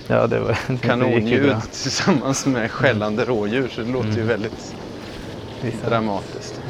Ja, 0.07 0.27
det 0.27 0.39
var 0.39 0.57
det 0.67 0.77
kanonljud 0.77 1.55
tillsammans 1.71 2.45
med 2.45 2.71
skällande 2.71 3.25
rådjur. 3.25 3.67
Så 3.75 3.81
det 3.81 3.91
låter 3.91 4.07
ju 4.09 4.13
Mm. 4.15 4.27
väldigt 4.27 4.75
Vissa. 5.61 5.89
dramatiskt. 5.89 6.61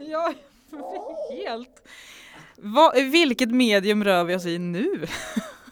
Ja, 0.00 0.34
helt. 1.30 1.88
Va, 2.56 2.92
vilket 3.12 3.50
medium 3.50 4.04
rör 4.04 4.24
vi 4.24 4.34
oss 4.36 4.46
i 4.46 4.58
nu? 4.58 5.06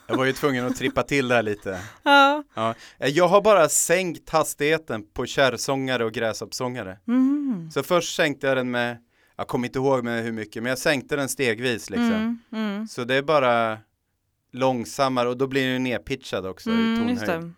Jag 0.07 0.17
var 0.17 0.25
ju 0.25 0.33
tvungen 0.33 0.67
att 0.67 0.77
trippa 0.77 1.03
till 1.03 1.29
det 1.29 1.35
här 1.35 1.43
lite. 1.43 1.81
Ja. 2.03 2.43
Ja. 2.55 2.75
Eh, 2.99 3.09
Jag 3.09 3.29
har 3.29 3.41
bara 3.43 3.69
sänkt 3.69 4.31
hastigheten 4.31 5.03
på 5.13 5.27
kärrsångare 5.27 6.05
och 6.05 6.13
gräshoppsångare. 6.13 6.99
Mm. 7.09 7.71
Så 7.71 7.83
först 7.83 8.17
sänkte 8.17 8.47
jag 8.47 8.57
den 8.57 8.71
med, 8.71 8.99
jag 9.37 9.49
kommer 9.49 9.67
inte 9.69 9.79
ihåg 9.79 10.05
med 10.05 10.25
hur 10.25 10.33
mycket, 10.33 10.63
men 10.63 10.71
jag 10.71 10.79
sänkte 10.79 11.17
den 11.17 11.29
stegvis 11.29 11.91
liksom. 11.91 12.13
Mm. 12.13 12.39
Mm. 12.53 12.87
Så 12.89 13.05
det 13.05 13.15
är 13.15 13.23
bara 13.23 13.79
långsammare 14.53 15.29
och 15.29 15.37
då 15.37 15.47
blir 15.47 15.73
den 15.73 15.83
nedpitchad 15.83 16.47
också 16.47 16.71
i 16.71 16.73
Mm, 16.73 16.99
tonhöjd. 16.99 17.53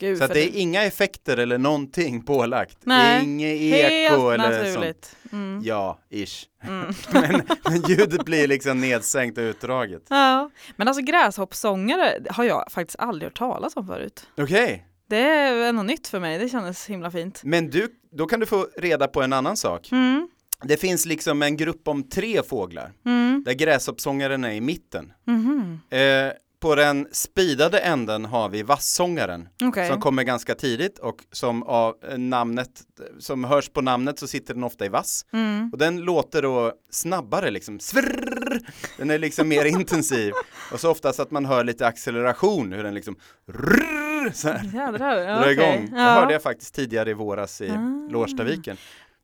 Det. 0.00 0.06
Gud, 0.06 0.18
Så 0.18 0.26
det 0.26 0.40
är 0.44 0.60
inga 0.60 0.84
effekter 0.84 1.36
eller 1.36 1.58
någonting 1.58 2.22
pålagt. 2.24 2.78
Nej, 2.84 3.24
Inget 3.24 3.58
helt 3.60 3.92
eko 4.12 4.28
eller 4.30 4.52
sånt. 4.52 4.66
naturligt. 4.74 5.16
Mm. 5.32 5.60
Ja, 5.64 5.98
ish. 6.10 6.46
Mm. 6.62 6.94
Men, 7.12 7.42
men 7.64 7.82
ljudet 7.88 8.24
blir 8.24 8.48
liksom 8.48 8.80
nedsänkt 8.80 9.38
och 9.38 9.42
utdraget. 9.42 10.02
Ja, 10.08 10.50
men 10.76 10.88
alltså 10.88 11.02
gräshoppsångare 11.02 12.18
har 12.30 12.44
jag 12.44 12.72
faktiskt 12.72 12.98
aldrig 12.98 13.26
hört 13.26 13.38
talas 13.38 13.76
om 13.76 13.86
förut. 13.86 14.26
Okej, 14.38 14.86
Det 15.08 15.16
är 15.18 15.72
något 15.72 15.86
nytt 15.86 16.08
för 16.08 16.20
mig, 16.20 16.38
det 16.38 16.48
kändes 16.48 16.86
himla 16.86 17.10
fint. 17.10 17.40
men 17.44 17.70
du, 17.70 17.88
då 18.12 18.26
kan 18.26 18.40
du 18.40 18.46
få 18.46 18.66
reda 18.76 19.08
på 19.08 19.22
en 19.22 19.32
annan 19.32 19.56
sak. 19.56 19.88
Mm. 19.92 20.28
Det 20.62 20.76
finns 20.76 21.06
liksom 21.06 21.42
en 21.42 21.56
grupp 21.56 21.88
om 21.88 22.08
tre 22.08 22.42
fåglar, 22.42 22.92
Mm. 23.06 23.42
där 23.46 23.52
gräshoppsångaren 23.52 24.44
är 24.44 24.50
i 24.52 24.60
mitten. 24.60 25.12
Mhm. 25.26 25.80
Eh, 25.90 26.32
på 26.60 26.74
den 26.74 27.06
spidade 27.12 27.78
änden 27.78 28.24
har 28.24 28.48
vi 28.48 28.62
vassångaren 28.62 29.48
Okej. 29.64 29.88
som 29.88 30.00
kommer 30.00 30.22
ganska 30.22 30.54
tidigt 30.54 30.98
och 30.98 31.16
som 31.32 31.62
av 31.62 31.94
eh, 32.10 32.18
namnet, 32.18 32.70
som 33.18 33.44
hörs 33.44 33.68
på 33.68 33.80
namnet 33.80 34.18
så 34.18 34.26
sitter 34.26 34.54
den 34.54 34.64
ofta 34.64 34.84
i 34.86 34.88
vass. 34.88 35.26
Mm. 35.32 35.70
Och 35.72 35.78
den 35.78 36.00
låter 36.00 36.42
då 36.42 36.72
snabbare 36.90 37.50
liksom, 37.50 37.80
Svrrr! 37.80 38.60
Den 38.98 39.10
är 39.10 39.18
liksom 39.18 39.48
mer 39.48 39.64
intensiv. 39.78 40.32
Och 40.72 40.80
så 40.80 40.90
oftast 40.90 41.20
att 41.20 41.30
man 41.30 41.44
hör 41.46 41.64
lite 41.64 41.86
acceleration, 41.86 42.72
hur 42.72 42.82
den 42.84 42.94
liksom 42.94 43.16
rrrr, 43.52 44.30
så 44.34 44.48
här, 44.48 44.64
Jädrar, 44.74 45.24
drar 45.24 45.40
okej. 45.40 45.52
igång. 45.52 45.88
Ja. 45.96 46.02
hörde 46.12 46.32
jag 46.32 46.42
faktiskt 46.42 46.74
tidigare 46.74 47.10
i 47.10 47.14
våras 47.14 47.60
i 47.60 47.70
Ah. 47.70 48.08
Lårstaviken. 48.12 48.76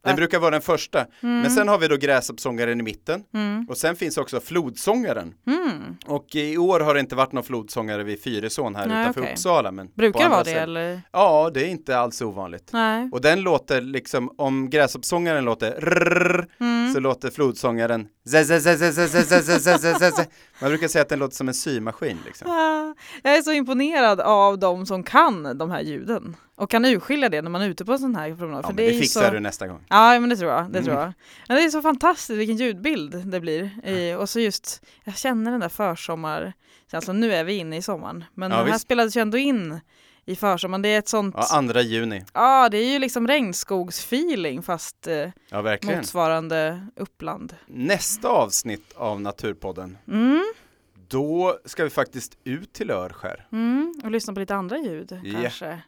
Den 0.06 0.14
äh. 0.14 0.16
brukar 0.16 0.38
vara 0.38 0.50
den 0.50 0.60
första. 0.60 0.98
Mm. 0.98 1.40
Men 1.40 1.50
sen 1.50 1.68
har 1.68 1.78
vi 1.78 1.88
då 1.88 1.96
Gräshoppsångaren 1.96 2.80
i 2.80 2.82
mitten. 2.82 3.22
Mm. 3.34 3.66
Och 3.68 3.76
sen 3.76 3.96
finns 3.96 4.18
också 4.18 4.40
Flodsångaren. 4.40 5.34
Mm. 5.46 5.96
Och 6.06 6.34
i 6.34 6.58
år 6.58 6.80
har 6.80 6.94
det 6.94 7.00
inte 7.00 7.14
varit 7.14 7.32
någon 7.32 7.44
flodsångare 7.44 8.04
vid 8.04 8.22
Fyrisån 8.22 8.74
här 8.74 8.86
Nej, 8.86 9.02
utanför 9.02 9.20
okay. 9.20 9.32
Uppsala. 9.32 9.72
Men 9.72 9.88
brukar 9.94 10.20
det 10.20 10.28
vara 10.28 10.44
det 10.44 10.52
eller? 10.52 11.02
Ja, 11.12 11.50
det 11.54 11.64
är 11.64 11.68
inte 11.68 11.98
alls 11.98 12.22
ovanligt. 12.22 12.70
Nej. 12.72 13.08
Och 13.12 13.20
den 13.20 13.40
låter 13.40 13.80
liksom, 13.80 14.34
om 14.38 14.70
Gräshoppsångaren 14.70 15.44
låter 15.44 15.70
rrr, 15.70 16.46
så 16.94 17.00
låter 17.00 17.30
Flodsångaren 17.30 18.08
Man 20.60 20.70
brukar 20.70 20.88
säga 20.88 21.02
att 21.02 21.08
den 21.08 21.18
låter 21.18 21.36
som 21.36 21.48
en 21.48 21.54
symaskin. 21.54 22.18
Liksom. 22.26 22.48
Jag 23.22 23.36
är 23.36 23.42
så 23.42 23.52
imponerad 23.52 24.20
av 24.20 24.58
de 24.58 24.86
som 24.86 25.02
kan 25.02 25.58
de 25.58 25.70
här 25.70 25.82
ljuden 25.82 26.36
och 26.56 26.70
kan 26.70 26.84
urskilja 26.84 27.28
det 27.28 27.42
när 27.42 27.50
man 27.50 27.62
är 27.62 27.68
ute 27.68 27.84
på 27.84 27.92
en 27.92 27.98
sån 27.98 28.16
här 28.16 28.34
promenad. 28.34 28.64
Ja, 28.64 28.68
för 28.68 28.76
det, 28.76 28.86
det 28.90 28.98
fixar 28.98 29.24
så... 29.28 29.30
du 29.30 29.40
nästa 29.40 29.66
gång. 29.66 29.84
Ja, 29.88 30.20
men 30.20 30.28
det 30.28 30.36
tror 30.36 30.50
jag. 30.52 30.70
Det 30.72 30.78
Mm. 30.78 30.84
tror 30.84 30.96
jag. 31.00 31.12
Men 31.48 31.56
det 31.56 31.62
är 31.62 31.68
så 31.70 31.82
fantastiskt 31.82 32.38
vilken 32.38 32.56
ljudbild 32.56 33.26
det 33.30 33.40
blir. 33.40 33.86
I, 33.88 34.14
och 34.14 34.28
så 34.30 34.40
just, 34.40 34.82
jag 35.04 35.16
känner 35.16 35.50
den 35.50 35.60
där 35.60 35.68
försommarkänslan. 35.68 37.20
Nu 37.20 37.32
är 37.34 37.44
vi 37.44 37.52
inne 37.52 37.76
i 37.76 37.82
sommaren, 37.82 38.24
men 38.34 38.50
Ja, 38.50 38.56
den 38.56 38.66
här 38.66 38.72
visst. 38.72 38.84
spelades 38.84 39.16
ju 39.16 39.20
ändå 39.20 39.38
in 39.38 39.80
i 40.24 40.36
försommaren. 40.36 40.82
Det 40.82 40.88
är 40.88 40.98
ett 40.98 41.08
sånt, 41.08 41.34
Ja, 41.38 41.46
andra 41.52 41.82
juni. 41.82 42.24
ja 42.34 42.68
det 42.68 42.78
är 42.78 42.92
ju 42.92 42.98
liksom 42.98 43.26
regnskogsfeeling 43.28 44.62
fast 44.62 45.06
eh, 45.06 45.28
Ja, 45.48 45.76
motsvarande 45.82 46.86
Uppland. 46.96 47.56
Nästa 47.66 48.28
avsnitt 48.28 48.92
av 48.96 49.20
Naturpodden, 49.20 49.98
Mm, 50.08 50.44
då 51.08 51.58
ska 51.64 51.84
vi 51.84 51.90
faktiskt 51.90 52.38
ut 52.44 52.72
till 52.72 52.90
Örskär. 52.90 53.46
mm, 53.52 53.94
och 54.04 54.10
lyssna 54.10 54.34
på 54.34 54.40
lite 54.40 54.54
andra 54.54 54.78
ljud 54.78 55.20
kanske. 55.32 55.78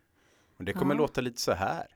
Och 0.58 0.64
det 0.64 0.72
kommer 0.72 0.94
Ja. 0.94 0.98
låta 0.98 1.20
lite 1.20 1.40
så 1.40 1.52
här. 1.52 1.86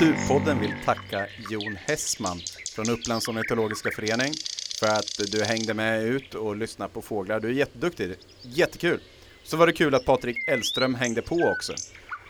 Naturpodden 0.00 0.60
vill 0.60 0.74
tacka 0.84 1.26
Jon 1.50 1.76
Hessman 1.76 2.38
från 2.74 2.90
Upplands 2.90 3.28
ornitologiska 3.28 3.90
förening 3.90 4.32
för 4.80 4.86
att 4.86 5.32
du 5.32 5.44
hängde 5.44 5.74
med 5.74 6.02
ut 6.02 6.34
och 6.34 6.56
lyssnade 6.56 6.92
på 6.92 7.02
fåglar. 7.02 7.40
Du 7.40 7.48
är 7.48 7.52
jätteduktig, 7.52 8.14
jättekul. 8.42 9.00
Så 9.44 9.56
var 9.56 9.66
det 9.66 9.72
kul 9.72 9.94
att 9.94 10.04
Patrik 10.04 10.48
Ellström 10.48 10.94
hängde 10.94 11.22
på 11.22 11.34
också. 11.34 11.72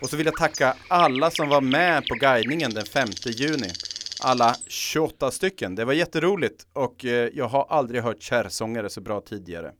Och 0.01 0.09
så 0.09 0.17
vill 0.17 0.25
jag 0.25 0.35
tacka 0.35 0.75
alla 0.87 1.31
som 1.31 1.49
var 1.49 1.61
med 1.61 2.07
på 2.07 2.15
guidningen 2.15 2.73
den 2.73 2.85
5 2.85 3.09
juni. 3.25 3.69
Alla 4.23 4.55
28 4.67 5.31
stycken. 5.31 5.75
Det 5.75 5.85
var 5.85 5.93
jätteroligt 5.93 6.65
och 6.73 7.05
eh, 7.05 7.29
jag 7.33 7.47
har 7.47 7.65
aldrig 7.69 8.01
hört 8.01 8.21
kärrsångare 8.21 8.89
så 8.89 9.01
bra 9.01 9.21
tidigare. 9.21 9.71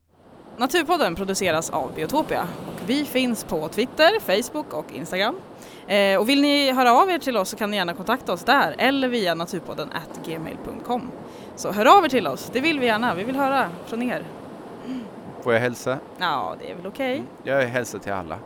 Naturpodden 0.58 1.14
produceras 1.14 1.70
av 1.70 1.94
Biotopia 1.94 2.48
och 2.66 2.90
vi 2.90 3.04
finns 3.04 3.44
på 3.44 3.68
Twitter, 3.68 4.20
Facebook 4.20 4.74
och 4.74 4.86
Instagram. 4.94 5.36
Eh, 5.86 6.18
och 6.20 6.28
vill 6.28 6.42
ni 6.42 6.72
höra 6.72 6.92
av 6.92 7.10
er 7.10 7.18
till 7.18 7.36
oss 7.36 7.48
så 7.48 7.56
kan 7.56 7.70
ni 7.70 7.76
gärna 7.76 7.94
kontakta 7.94 8.32
oss 8.32 8.44
där 8.44 8.74
eller 8.78 9.08
via 9.08 9.34
naturpodden 9.34 9.88
at 9.92 10.26
gmail.com. 10.26 11.10
Så 11.56 11.72
hör 11.72 11.98
av 11.98 12.04
er 12.04 12.08
till 12.08 12.26
oss, 12.26 12.50
det 12.52 12.60
vill 12.60 12.80
vi 12.80 12.86
gärna. 12.86 13.14
Vi 13.14 13.24
vill 13.24 13.36
höra 13.36 13.68
från 13.86 14.02
er. 14.02 14.24
Får 15.42 15.52
jag 15.52 15.60
hälsa? 15.60 15.98
Ja, 16.18 16.54
det 16.60 16.70
är 16.70 16.74
väl 16.74 16.86
okej. 16.86 17.22
Jag 17.42 17.62
hälsar 17.62 17.98
till 17.98 18.12
alla. 18.12 18.38